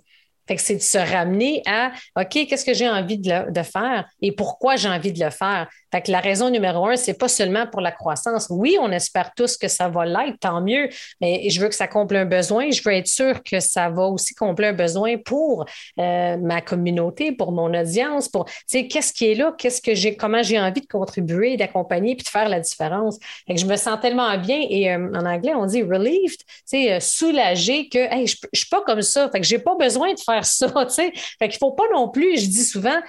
[0.47, 4.05] Fait que c'est de se ramener à OK, qu'est-ce que j'ai envie de, de, faire
[4.21, 5.69] et pourquoi j'ai envie de le faire?
[5.91, 8.47] Fait que la raison numéro un, c'est pas seulement pour la croissance.
[8.49, 10.89] Oui, on espère tous que ça va l'être, tant mieux,
[11.21, 12.71] mais je veux que ça comble un besoin.
[12.71, 15.65] Je veux être sûr que ça va aussi combler un besoin pour
[15.99, 19.93] euh, ma communauté, pour mon audience, pour, tu sais, qu'est-ce qui est là, qu'est-ce que
[19.93, 23.19] j'ai, comment j'ai envie de contribuer, d'accompagner puis de faire la différence?
[23.47, 26.45] Fait que je me sens tellement bien et euh, en anglais, on dit relieved, tu
[26.65, 29.29] sais, euh, soulagé que, hey, je, je suis pas comme ça.
[29.29, 31.13] Fait que j'ai pas besoin de faire ça, tu sais.
[31.39, 32.99] Fait qu'il faut pas non plus, je dis souvent,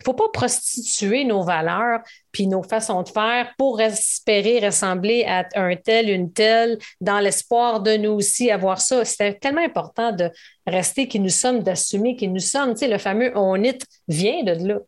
[0.00, 2.00] il faut pas prostituer nos valeurs
[2.32, 7.80] puis nos façons de faire pour espérer ressembler à un tel, une telle, dans l'espoir
[7.80, 9.04] de nous aussi avoir ça.
[9.04, 10.30] C'est tellement important de
[10.66, 12.72] rester qui nous sommes, d'assumer qui nous sommes.
[12.72, 14.78] Tu sais, le fameux on it vient de là.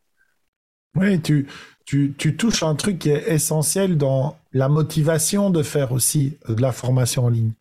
[0.94, 1.46] Oui, tu,
[1.84, 6.60] tu, tu, touches un truc qui est essentiel dans la motivation de faire aussi de
[6.60, 7.52] la formation en ligne.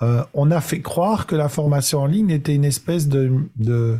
[0.00, 3.98] Euh, on a fait croire que la formation en ligne était une espèce de, de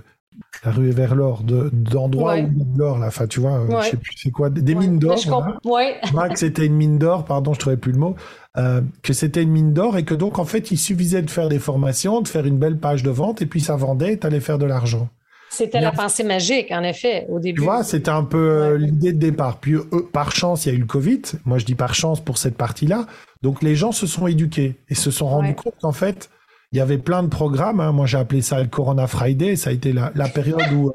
[0.64, 3.08] la rue est vers l'or, d'endroits où il l'or, là.
[3.08, 5.16] Enfin, tu vois, je euh, je sais plus c'est quoi, des, mines d'or.
[5.64, 5.96] Ouais.
[6.14, 8.16] Max c'était une mine d'or, pardon, je ne trouvais plus le mot.
[8.56, 11.48] euh, que c'était une mine d'or et que donc en fait il suffisait de faire
[11.48, 14.26] des formations, de faire une belle page de vente et puis ça vendait et tu
[14.26, 15.08] allais faire de l'argent.
[15.52, 17.60] C'était la pensée magique, en effet, au début.
[17.60, 19.58] Tu vois, c'était un peu euh, l'idée de départ.
[19.60, 19.74] Puis
[20.10, 21.20] par chance, il y a eu le Covid.
[21.44, 23.06] Moi, je dis par chance pour cette partie-là.
[23.42, 26.30] Donc les gens se sont éduqués et se sont rendus compte qu'en fait,
[26.72, 27.80] il y avait plein de programmes.
[27.80, 27.92] Hein.
[27.92, 29.56] Moi, j'ai appelé ça le Corona Friday.
[29.56, 30.90] Ça a été la, période où,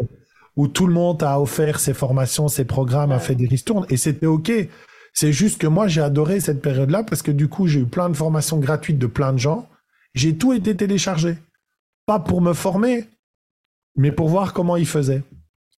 [0.56, 3.86] où tout le monde a offert ses formations, ses programmes, a fait des ristournes.
[3.90, 4.52] Et c'était OK.
[5.14, 8.10] C'est juste que moi, j'ai adoré cette période-là parce que du coup, j'ai eu plein
[8.10, 9.70] de formations gratuites de plein de gens.
[10.16, 11.38] J'ai tout été téléchargé.
[12.08, 13.06] Pas pour me former,
[13.98, 15.24] mais pour voir comment ils faisaient.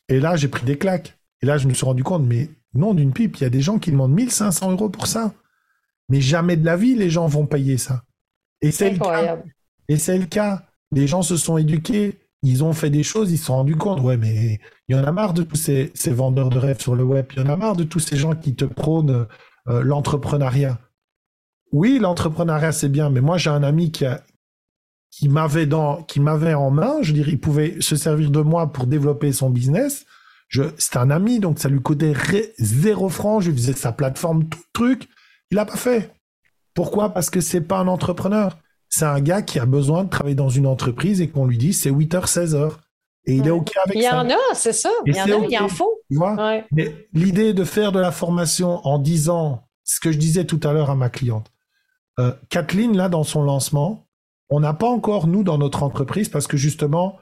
[0.09, 1.17] Et là, j'ai pris des claques.
[1.41, 3.61] Et là, je me suis rendu compte, mais non, d'une pipe, il y a des
[3.61, 5.34] gens qui demandent 1500 euros pour ça.
[6.09, 8.03] Mais jamais de la vie, les gens vont payer ça.
[8.61, 9.41] Et c'est le cas.
[9.88, 10.63] Et c'est le cas.
[10.91, 14.01] Les gens se sont éduqués, ils ont fait des choses, ils se sont rendus compte.
[14.01, 17.03] Ouais, mais il y en a marre de tous ces, vendeurs de rêves sur le
[17.03, 17.28] web.
[17.36, 19.28] Il y en a marre de tous ces gens qui te prônent
[19.67, 20.80] euh, l'entrepreneuriat.
[21.72, 24.24] Oui, l'entrepreneuriat, c'est bien, mais moi, j'ai un ami qui, a,
[25.12, 26.97] qui m'avait dans, qui m'avait en main.
[27.01, 30.05] Je dirais, il pouvait se servir de moi pour développer son business.
[30.47, 32.14] Je, c'était un ami, donc ça lui coûtait
[32.57, 33.39] zéro franc.
[33.39, 35.07] Je lui faisais sa plateforme, tout truc.
[35.51, 36.14] Il l'a pas fait.
[36.74, 37.10] Pourquoi?
[37.10, 38.57] Parce que c'est pas un entrepreneur
[38.89, 41.74] c'est un gars qui a besoin de travailler dans une entreprise et qu'on lui dit
[41.74, 42.72] c'est 8h, 16h.
[43.26, 43.99] Et il est OK avec ça.
[43.99, 44.89] Il y en a, c'est ça.
[45.05, 46.01] il y en a, il en faut.
[46.72, 50.74] Mais l'idée de faire de la formation en disant ce que je disais tout à
[50.74, 51.51] l'heure à ma cliente.
[52.20, 54.07] Euh, Kathleen, là, dans son lancement,
[54.50, 57.18] on n'a pas encore, nous, dans notre entreprise, parce que justement,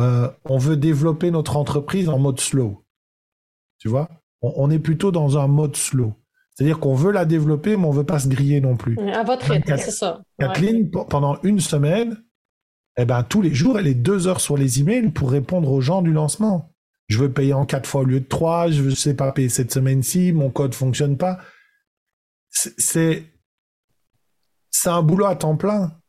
[0.00, 2.84] euh, on veut développer notre entreprise en mode slow.
[3.78, 4.08] Tu vois?
[4.42, 6.14] On, est plutôt dans un mode slow.
[6.54, 8.98] C'est-à-dire qu'on veut la développer, mais on veut pas se griller non plus.
[9.10, 10.20] À votre rythme, c'est ça.
[10.38, 12.22] Kathleen, pendant une semaine,
[12.98, 15.80] eh ben, tous les jours, elle est deux heures sur les emails pour répondre aux
[15.80, 16.72] gens du lancement.
[17.08, 19.48] Je veux payer en quatre fois au lieu de trois, je ne sais pas payer
[19.48, 21.38] cette semaine-ci, mon code fonctionne pas.
[22.50, 23.24] C'est,
[24.70, 25.99] c'est un boulot à temps plein.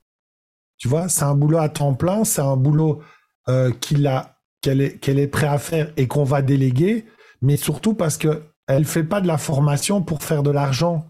[0.82, 3.04] Tu vois, c'est un boulot à temps plein, c'est un boulot
[3.50, 7.06] euh, qu'il a, qu'elle est, qu'elle est prête à faire et qu'on va déléguer,
[7.44, 11.06] mais surtout parce que elle fait pas de la formation pour faire de l'argent.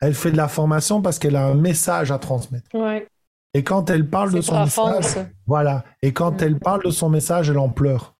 [0.00, 2.68] Elle fait de la formation parce qu'elle a un message à transmettre.
[3.52, 5.84] Et quand elle parle de son message, voilà.
[6.00, 8.14] Et quand elle parle de son message, elle en pleure.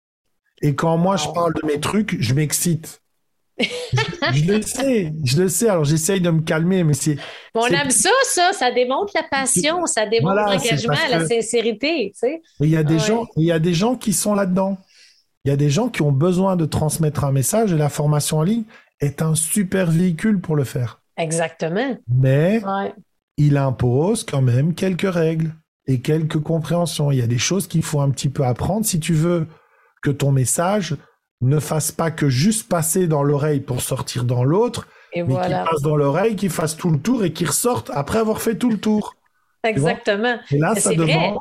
[0.60, 3.00] Et quand moi je parle de mes trucs, je m'excite.
[3.60, 5.68] je, le sais, je le sais.
[5.68, 7.16] Alors j'essaye de me calmer, mais c'est.
[7.54, 8.52] On aime ça, ça.
[8.52, 12.12] Ça démontre la passion, ça démontre l'engagement, la sincérité.
[12.60, 14.78] Il y a des gens, il y a des gens qui sont là-dedans.
[15.44, 18.38] Il y a des gens qui ont besoin de transmettre un message et la formation
[18.38, 18.64] en ligne
[19.00, 21.00] est un super véhicule pour le faire.
[21.16, 21.96] Exactement.
[22.08, 22.62] Mais
[23.36, 25.54] il impose quand même quelques règles
[25.86, 27.10] et quelques compréhensions.
[27.10, 29.46] Il y a des choses qu'il faut un petit peu apprendre si tu veux
[30.02, 30.96] que ton message
[31.40, 34.88] ne fasse pas que juste passer dans l'oreille pour sortir dans l'autre,
[35.22, 38.40] mais qu'il passe dans l'oreille, qu'il fasse tout le tour et qu'il ressorte après avoir
[38.40, 39.14] fait tout le tour.
[39.64, 40.36] Exactement.
[40.50, 41.38] Et là, ça demande,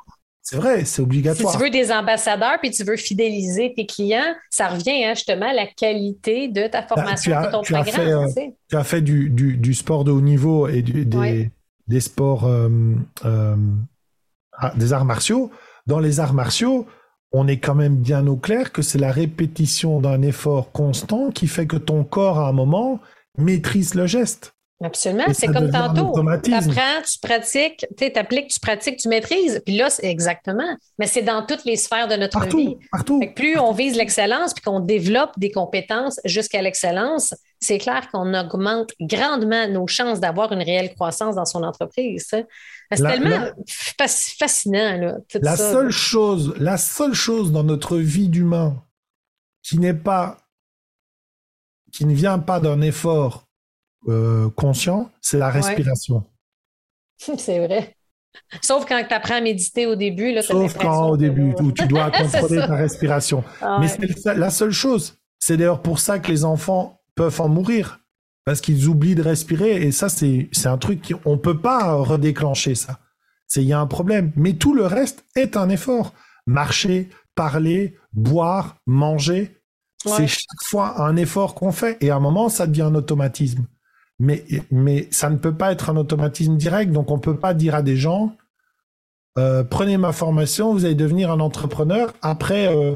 [0.50, 1.52] c'est vrai, c'est obligatoire.
[1.52, 5.50] Si tu veux des ambassadeurs puis tu veux fidéliser tes clients, ça revient hein, justement
[5.50, 8.00] à la qualité de ta bah, formation, de ton tu programme.
[8.00, 12.70] As fait, euh, tu as fait du, sport de haut niveau et des, sports, euh,
[13.26, 13.58] euh,
[14.58, 15.52] ah, des arts martiaux.
[15.86, 16.88] Dans les arts martiaux,
[17.34, 21.48] on est quand même bien au clair que c'est la répétition d'un effort constant qui
[21.48, 23.02] fait que ton corps, à un moment,
[23.38, 24.54] maîtrise le geste.
[24.84, 26.14] Absolument, c'est comme tantôt.
[26.44, 29.60] Tu apprends, tu pratiques, tu appliques, tu pratiques, tu maîtrises.
[29.66, 30.78] Puis là, c'est exactement.
[31.00, 32.78] Mais c'est dans toutes les sphères de notre vie.
[32.92, 33.20] Partout.
[33.36, 38.92] plus on vise l'excellence puis qu'on développe des compétences jusqu'à l'excellence, c'est clair qu'on augmente
[39.02, 42.28] grandement nos chances d'avoir une réelle croissance dans son entreprise.
[42.30, 42.46] C'est
[42.96, 43.48] tellement
[44.40, 44.98] fascinant.
[44.98, 48.76] Là, la seule chose, la seule chose dans notre vie d'humain
[49.64, 50.38] qui n'est pas,
[51.98, 53.48] qui ne vient pas d'un effort
[54.08, 56.24] euh, conscient, c'est la respiration.
[57.38, 57.96] C'est vrai.
[58.62, 60.32] Sauf quand tu apprends à méditer au début.
[60.32, 63.44] Là, Sauf quand au début, où tu dois contrôler ta respiration.
[63.60, 65.18] Ah Mais c'est la seule chose.
[65.40, 68.00] C'est d'ailleurs pour ça que les enfants peuvent en mourir.
[68.46, 69.82] Parce qu'ils oublient de respirer.
[69.82, 73.00] Et ça, c'est un truc qu'on ne peut pas redéclencher ça.
[73.56, 74.32] Il y a un problème.
[74.36, 76.14] Mais tout le reste est un effort.
[76.46, 79.57] Marcher, parler, boire, manger.
[80.08, 81.98] C'est chaque fois un effort qu'on fait.
[82.02, 83.66] Et à un moment, ça devient un automatisme.
[84.20, 87.54] Mais, mais ça ne peut pas être un automatisme direct, donc on ne peut pas
[87.54, 88.36] dire à des gens,
[89.38, 92.96] euh, prenez ma formation, vous allez devenir un entrepreneur après euh,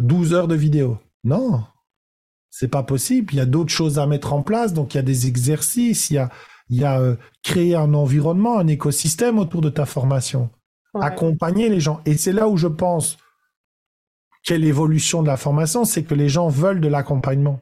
[0.00, 0.98] 12 euh, heures de vidéo.
[1.22, 1.62] Non,
[2.50, 3.32] c'est pas possible.
[3.32, 6.10] Il y a d'autres choses à mettre en place, donc il y a des exercices,
[6.10, 6.30] il y a,
[6.68, 10.50] il y a euh, créer un environnement, un écosystème autour de ta formation,
[10.94, 12.00] accompagner les gens.
[12.04, 13.18] Et c'est là où je pense
[14.44, 17.60] quelle évolution de la formation, c'est que les gens veulent de l'accompagnement.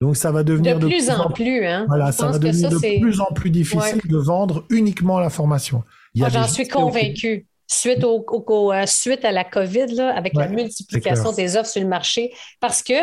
[0.00, 1.66] Donc ça va devenir de plus, en, plus.
[1.66, 1.84] Hein?
[1.86, 5.84] Voilà, ça va devenir de plus en plus difficile de vendre uniquement la formation.
[6.14, 7.46] J'en suis convaincu.
[7.72, 11.86] Suite, au, euh, suite à la COVID, là, avec la multiplication des offres sur le
[11.86, 12.94] marché, parce que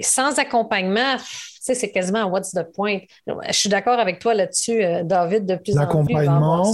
[0.00, 1.16] sans accompagnement,
[1.60, 3.00] c'est quasiment what's the point.
[3.26, 6.14] Je suis d'accord avec toi là-dessus, euh, David, de plus en plus.
[6.14, 6.64] L'accompagnement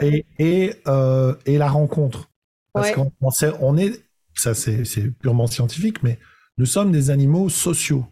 [0.00, 2.30] et, et, euh, et, la rencontre.
[2.72, 3.12] Parce qu'on
[3.60, 3.92] on est,
[4.34, 6.18] ça c'est purement scientifique, mais
[6.58, 8.06] nous sommes des animaux sociaux.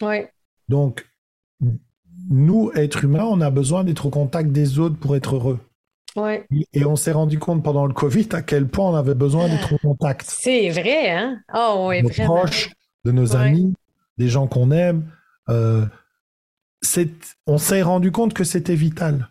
[0.00, 0.30] Ouais.
[0.68, 1.06] Donc,
[2.30, 5.60] nous, êtres humains, on a besoin d'être au contact des autres pour être heureux.
[6.16, 6.46] Ouais.
[6.72, 9.72] Et on s'est rendu compte pendant le Covid à quel point on avait besoin d'être
[9.74, 10.24] au contact.
[10.28, 11.40] C'est vrai, hein?
[11.52, 12.70] Oh, oui, de nos proches,
[13.04, 13.74] de nos amis,
[14.16, 15.10] des gens qu'on aime.
[15.48, 15.86] Euh,
[17.46, 19.28] on s'est rendu compte que c'était vital.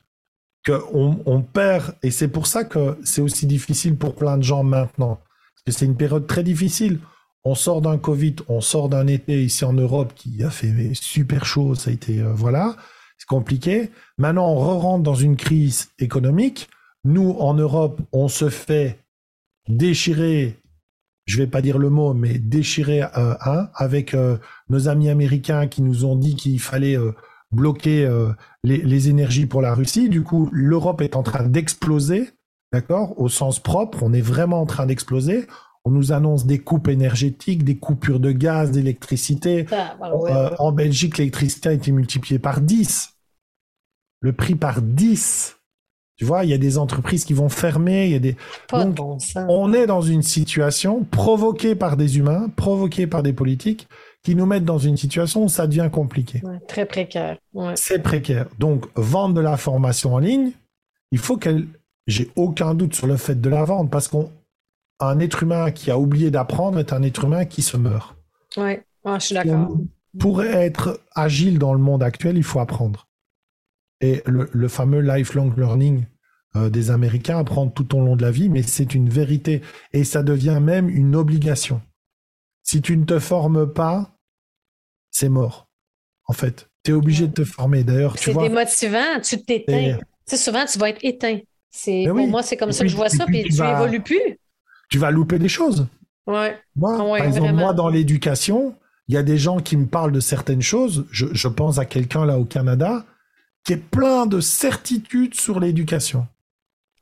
[0.65, 4.63] Qu'on on perd, et c'est pour ça que c'est aussi difficile pour plein de gens
[4.63, 5.19] maintenant.
[5.67, 6.99] C'est une période très difficile.
[7.45, 11.45] On sort d'un Covid, on sort d'un été ici en Europe qui a fait super
[11.45, 12.77] chaud, ça a été, euh, voilà,
[13.17, 13.91] c'est compliqué.
[14.17, 16.69] Maintenant, on re-rentre dans une crise économique.
[17.03, 18.99] Nous, en Europe, on se fait
[19.67, 20.57] déchirer,
[21.25, 23.35] je vais pas dire le mot, mais déchirer euh,
[23.75, 24.37] avec euh,
[24.69, 26.97] nos amis américains qui nous ont dit qu'il fallait
[27.51, 28.09] bloquer
[28.63, 30.07] les, énergies pour la Russie.
[30.07, 32.31] Du coup, l'Europe est en train d'exploser,
[32.73, 33.99] d'accord, au sens propre.
[34.01, 35.47] On est vraiment en train d'exploser.
[35.85, 39.65] On nous annonce des coupes énergétiques, des coupures de gaz, d'électricité.
[39.71, 43.13] Ah, bah euh, en Belgique, l'électricité a été multipliée par 10.
[44.21, 45.57] Le prix par 10.
[46.15, 48.37] Tu vois, il y a des entreprises qui vont fermer, il y a des.
[48.71, 53.87] on est dans une situation provoquée par des humains, provoquée par des politiques,
[54.23, 56.41] qui nous mettent dans une situation où ça devient compliqué.
[56.67, 57.37] très précaire.
[57.75, 58.47] C'est précaire.
[58.59, 60.51] Donc, vendre de la formation en ligne,
[61.11, 61.67] il faut qu'elle.
[62.07, 64.31] J'ai aucun doute sur le fait de la vendre parce qu'on
[64.99, 68.15] un être humain qui a oublié d'apprendre est un être humain qui se meurt.
[68.57, 69.77] Oui, je suis d'accord.
[70.19, 73.07] Pour être agile dans le monde actuel, il faut apprendre.
[74.01, 76.05] Et le, fameux lifelong learning
[76.55, 79.61] euh, des Américains, apprendre tout au long de la vie, mais c'est une vérité.
[79.91, 81.81] Et ça devient même une obligation.
[82.63, 84.17] Si tu ne te formes pas,
[85.09, 85.69] c'est mort.
[86.27, 87.83] En fait, tu es obligé de te former.
[87.83, 88.43] D'ailleurs, tu vois.
[88.43, 89.99] C'est démotivant, tu t'éteins.
[90.27, 91.39] souvent, tu vas être éteint.
[91.75, 94.37] C'est, pour moi, c'est comme ça que je vois ça, puis, tu n'évolues plus
[94.93, 95.87] tu vas louper des choses.
[96.27, 96.55] Ouais.
[96.75, 98.75] Moi, ah par exemple, moi, dans l'éducation,
[99.07, 101.07] il y a des gens qui me parlent de certaines choses.
[101.09, 103.03] Je, pense à quelqu'un là au Canada
[103.65, 106.27] qui est plein de certitudes sur l'éducation.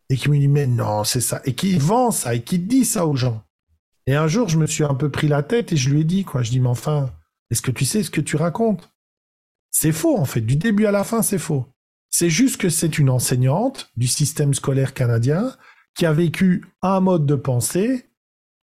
[0.10, 1.42] Et qui me dit, mais non, c'est ça.
[1.44, 3.44] Et qui vend ça et qui dit ça aux gens.
[4.08, 6.04] Et un jour, je me suis un peu pris la tête et je lui ai
[6.06, 6.44] dit, quoi.
[6.44, 7.10] Je dis, mais enfin,
[7.50, 8.90] est-ce que tu sais ce que tu racontes?
[9.70, 10.40] C'est faux, en fait.
[10.40, 11.66] Du début à la fin, c'est faux.
[12.12, 15.56] C'est juste que c'est une enseignante du système scolaire canadien
[15.96, 18.06] qui a vécu un mode de pensée,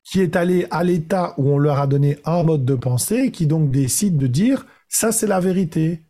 [0.05, 3.47] qui est allé à l'état où on leur a donné un mode de pensée, qui
[3.47, 6.05] donc décide de dire ça c'est la vérité,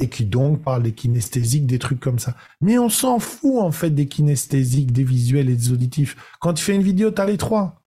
[0.00, 2.36] et qui donc parle des kinesthésiques, des trucs comme ça.
[2.60, 6.16] Mais on s'en fout en fait des kinesthésiques, des visuels et des auditifs.
[6.40, 7.82] Quand tu fais une vidéo, tu as les trois.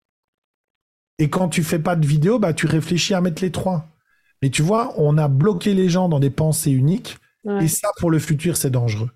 [1.20, 3.88] Et quand tu fais pas de vidéo, bah tu réfléchis à mettre les trois.
[4.42, 7.18] Mais tu vois, on a bloqué les gens dans des pensées uniques,
[7.60, 9.10] et ça pour le futur c'est dangereux.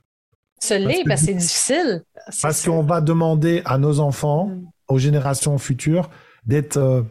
[1.05, 2.03] Ben, c'est difficile.
[2.41, 4.67] Parce qu'on va demander à nos enfants, mm.
[4.89, 6.09] aux générations futures,
[6.45, 7.03] d'être euh,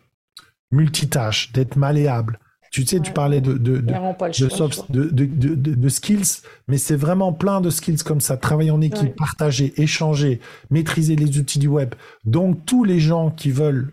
[0.71, 2.39] multitâches, d'être malléables.
[2.73, 8.21] Tu sais, tu parlais de, de, de, skills, mais c'est vraiment plein de skills comme
[8.21, 8.37] ça.
[8.37, 10.41] Travailler en équipe, partager, échanger,
[10.71, 11.95] maîtriser les outils du web.
[12.25, 13.93] Donc, tous les gens qui veulent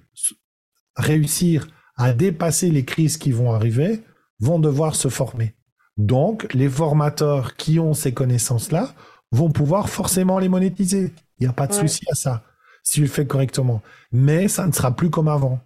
[0.96, 4.02] réussir à dépasser les crises qui vont arriver
[4.40, 5.54] vont devoir se former.
[5.98, 8.94] Donc, les formateurs qui ont ces connaissances-là
[9.32, 11.14] vont pouvoir forcément les monétiser.
[11.40, 12.44] Il n'y a pas de souci à ça,
[12.84, 13.82] si tu le fais correctement.
[14.12, 15.60] Mais ça ne sera plus comme avant.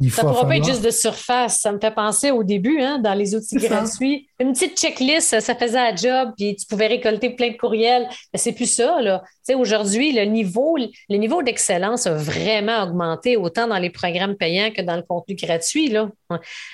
[0.00, 1.60] Il ça ne pourra pas être juste de surface.
[1.60, 4.28] Ça me fait penser au début, hein, dans les outils gratuits.
[4.40, 8.08] Une petite checklist, ça faisait un job, puis tu pouvais récolter plein de courriels.
[8.32, 9.00] Mais c'est plus ça.
[9.00, 9.22] Là.
[9.54, 14.82] aujourd'hui, le niveau, le niveau d'excellence a vraiment augmenté, autant dans les programmes payants que
[14.82, 15.88] dans le contenu gratuit.
[15.88, 16.10] Là.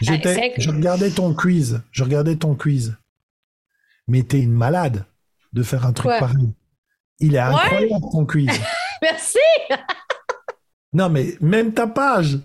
[0.01, 1.81] Je regardais ton quiz.
[1.93, 2.97] Je regardais ton quiz.
[4.11, 5.05] Mais t'es une malade
[5.53, 6.53] de faire un truc pareil.
[7.21, 8.51] Il est incroyable ton quiz.
[9.03, 9.39] Merci.
[10.93, 12.39] non, mais même ta page,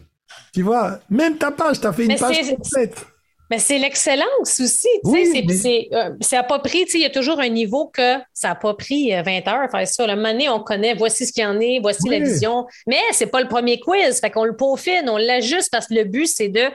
[0.53, 3.05] tu vois, même ta page, tu as fait une page complète.
[3.49, 4.87] Mais c'est l'excellence aussi.
[5.03, 8.55] c'est, euh, ça n'a pas pris, il y a toujours un niveau que ça n'a
[8.55, 10.05] pas pris 20 euh, heures à faire ça.
[10.05, 12.67] Le moment on connaît, voici ce qu'il y en est, voici la vision.
[12.85, 14.19] Mais c'est pas le premier quiz.
[14.19, 16.69] Fait qu'on le peaufine, on l'ajuste parce que le but, c'est de.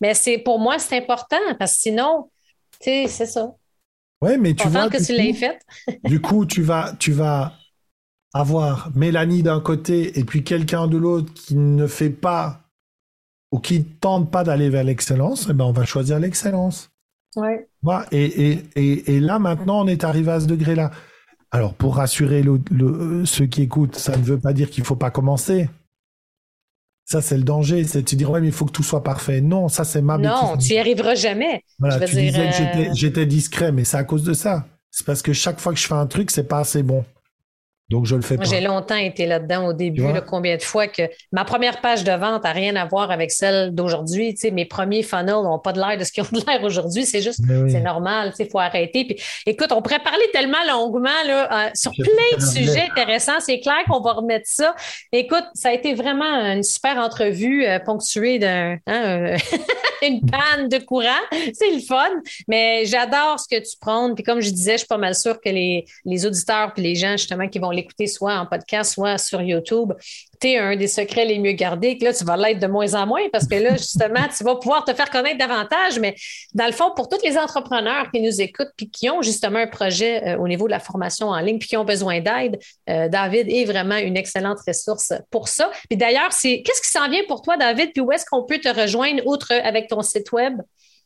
[0.00, 2.30] Mais c'est, pour moi, c'est important parce que sinon,
[2.80, 3.52] c'est ça.
[4.22, 4.88] Ouais, mais tu vois.
[4.88, 5.58] que tu l'aies fait.
[6.04, 7.54] du coup, tu vas, tu vas
[8.32, 12.60] avoir Mélanie d'un côté et puis quelqu'un de l'autre qui ne fait pas
[13.50, 16.90] ou qui tente pas d'aller vers l'excellence, eh ben on va choisir l'excellence.
[17.36, 17.68] Ouais.
[18.12, 20.90] Et, et, et, là, maintenant, on est arrivé à ce degré-là.
[21.50, 24.96] Alors, pour rassurer le, ceux qui écoutent, ça ne veut pas dire qu'il ne faut
[24.96, 25.68] pas commencer.
[27.04, 27.84] Ça, c'est le danger.
[27.84, 29.40] C'est de se dire, ouais, mais il faut que tout soit parfait.
[29.40, 31.62] Non, ça, c'est ma Non, tu n'y arriveras jamais.
[31.78, 34.66] Voilà, tu disais que euh, j'étais discret, mais c'est à cause de ça.
[34.90, 37.04] C'est parce que chaque fois que je fais un truc, c'est pas assez bon.
[37.92, 40.02] Donc, je le fais Moi, J'ai longtemps été là-dedans au début.
[40.26, 43.74] combien de fois que ma première page de vente n'a rien à voir avec celle
[43.74, 44.34] d'aujourd'hui.
[44.50, 47.04] mes premiers funnels n'ont pas de l'air de ce qu'ils ont de l'air aujourd'hui.
[47.04, 48.32] C'est juste, c'est normal.
[48.38, 49.04] Il faut arrêter.
[49.04, 49.16] Puis,
[49.46, 53.40] écoute, on pourrait parler tellement longuement là, euh, sur plein de sujets intéressants.
[53.40, 54.74] C'est clair qu'on va remettre ça.
[55.12, 58.78] Écoute, ça a été vraiment une super entrevue euh, ponctuée d'un.
[58.86, 59.36] Hein,
[60.02, 61.22] une panne de courant.
[61.30, 62.10] C'est le fun.
[62.48, 64.14] Mais j'adore ce que tu prends.
[64.14, 66.94] Puis comme je disais, je suis pas mal sûre que les, les auditeurs puis les
[66.94, 69.92] gens justement qui vont l'écouter soit en podcast, soit sur YouTube,
[70.40, 72.94] tu es un des secrets les mieux gardés, que là, tu vas l'être de moins
[72.94, 75.98] en moins parce que là, justement, tu vas pouvoir te faire connaître davantage.
[76.00, 76.16] Mais
[76.52, 79.66] dans le fond, pour tous les entrepreneurs qui nous écoutent puis qui ont justement un
[79.66, 82.58] projet euh, au niveau de la formation en ligne puis qui ont besoin d'aide,
[82.90, 85.70] euh, David est vraiment une excellente ressource pour ça.
[85.88, 87.92] Puis d'ailleurs, c'est qu'est-ce qui s'en vient pour toi, David?
[87.92, 90.54] Puis où est-ce qu'on peut te rejoindre outre avec ton site web?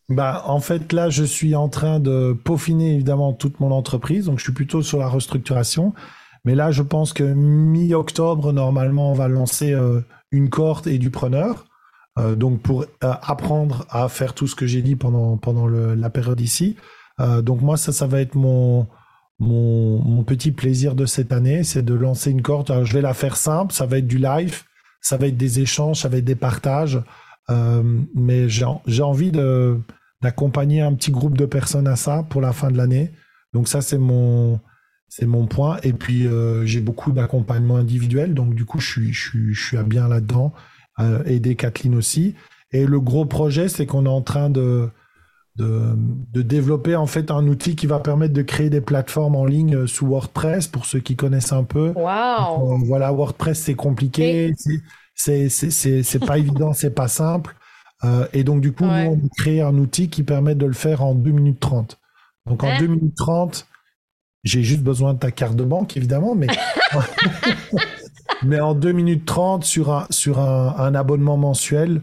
[0.09, 4.27] Bah, en fait, là, je suis en train de peaufiner évidemment toute mon entreprise.
[4.27, 5.95] Donc, je suis plutôt sur la restructuration.
[6.47, 10.01] Mais là, je pense que mi-octobre, normalement, on va lancer euh,
[10.31, 11.67] une cohorte et du preneur.
[12.19, 16.09] Euh, donc, pour euh, apprendre à faire tout ce que j'ai dit pendant, pendant la
[16.09, 16.77] période ici.
[17.19, 18.87] donc, moi, ça, ça va être mon,
[19.41, 22.71] mon, petit plaisir de cette année, c'est de lancer une cohorte.
[22.71, 24.63] Alors, je vais la faire simple, ça va être du live,
[25.01, 27.03] ça va être des échanges, ça va être des partages.
[28.15, 29.33] mais j'ai envie
[30.23, 33.11] d'accompagner un petit groupe de personnes à ça pour la fin de l'année.
[33.53, 34.61] Donc, ça, c'est mon
[35.09, 35.79] c'est mon point.
[35.83, 38.35] Et puis, euh, j'ai beaucoup d'accompagnement individuel.
[38.35, 40.53] Donc, du coup, je suis, je suis, je suis bien là-dedans.
[40.99, 42.35] Euh, aider Kathleen aussi.
[42.73, 44.89] Et le gros projet, c'est qu'on est en train de,
[45.57, 45.95] de,
[46.33, 49.87] de, développer en fait un outil qui va permettre de créer des plateformes en ligne
[49.87, 51.93] sous WordPress pour ceux qui connaissent un peu.
[51.95, 52.75] Wow.
[52.75, 54.55] Euh, voilà, WordPress, c'est compliqué.
[55.15, 57.55] C'est, c'est, pas évident, c'est pas simple.
[58.05, 60.75] Euh, et donc, du coup, nous, on a créé un outil qui permet de le
[60.75, 61.99] faire en 2 minutes 30.
[62.47, 62.89] Donc, en 2 hein?
[62.89, 63.67] minutes 30,
[64.45, 66.47] j'ai juste besoin de ta carte de banque, évidemment, mais,
[68.43, 72.03] mais en 2 minutes 30 sur un, sur un, abonnement mensuel,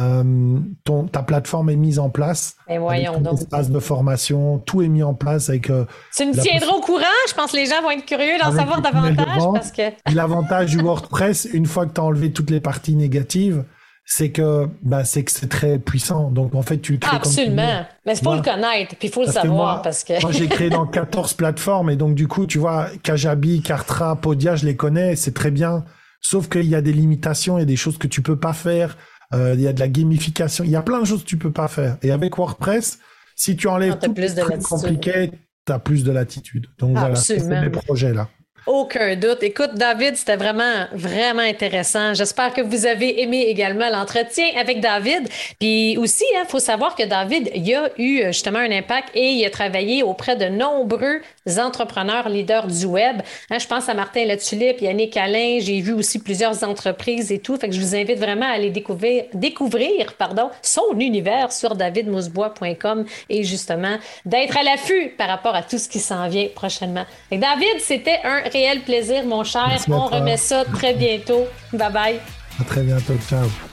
[0.00, 2.56] euh, ton, ta plateforme est mise en place.
[2.68, 3.40] Et voyons donc.
[3.40, 5.68] Espace de formation, tout est mis en place avec.
[5.68, 5.84] Euh,
[6.16, 7.04] tu me tiendras au courant.
[7.28, 9.42] Je pense que les gens vont être curieux d'en savoir davantage.
[9.52, 9.82] Parce que...
[10.14, 13.64] L'avantage du WordPress, une fois que tu as enlevé toutes les parties négatives,
[14.04, 16.30] c'est que bah, c'est que c'est très puissant.
[16.30, 17.86] Donc en fait, tu le crées Absolument.
[18.04, 20.48] Mais il faut le connaître, puis il faut le savoir moi, parce que moi j'ai
[20.48, 24.76] créé dans 14 plateformes et donc du coup, tu vois, Kajabi, Kartra, Podia, je les
[24.76, 25.84] connais, c'est très bien.
[26.20, 28.52] Sauf qu'il y a des limitations, il y a des choses que tu peux pas
[28.52, 28.96] faire,
[29.34, 31.36] euh, il y a de la gamification, il y a plein de choses que tu
[31.36, 31.96] peux pas faire.
[32.02, 32.98] Et avec WordPress,
[33.34, 35.30] si tu enlèves tout plus de compliqué,
[35.66, 36.66] tu as plus de latitude.
[36.78, 38.28] Donc voilà, c'est mes projets là.
[38.64, 39.42] Aucun doute.
[39.42, 42.14] Écoute, David, c'était vraiment, vraiment intéressant.
[42.14, 45.28] J'espère que vous avez aimé également l'entretien avec David.
[45.58, 49.08] Puis aussi, il hein, faut savoir que David, il a eu euh, justement un impact
[49.16, 51.22] et il a travaillé auprès de nombreux
[51.58, 53.22] entrepreneurs leaders du web.
[53.50, 55.58] Hein, je pense à Martin Latulippe, Yannick Alain.
[55.60, 57.56] J'ai vu aussi plusieurs entreprises et tout.
[57.56, 63.42] Fait que je vous invite vraiment à aller découvrir, pardon, son univers sur davidmousbois.com et
[63.42, 67.06] justement d'être à l'affût par rapport à tout ce qui s'en vient prochainement.
[67.32, 69.78] David, c'était un réel plaisir, mon cher.
[69.88, 71.46] On remet ça très bientôt.
[71.72, 72.20] Bye bye.
[72.60, 73.14] À très bientôt.
[73.28, 73.71] Ciao.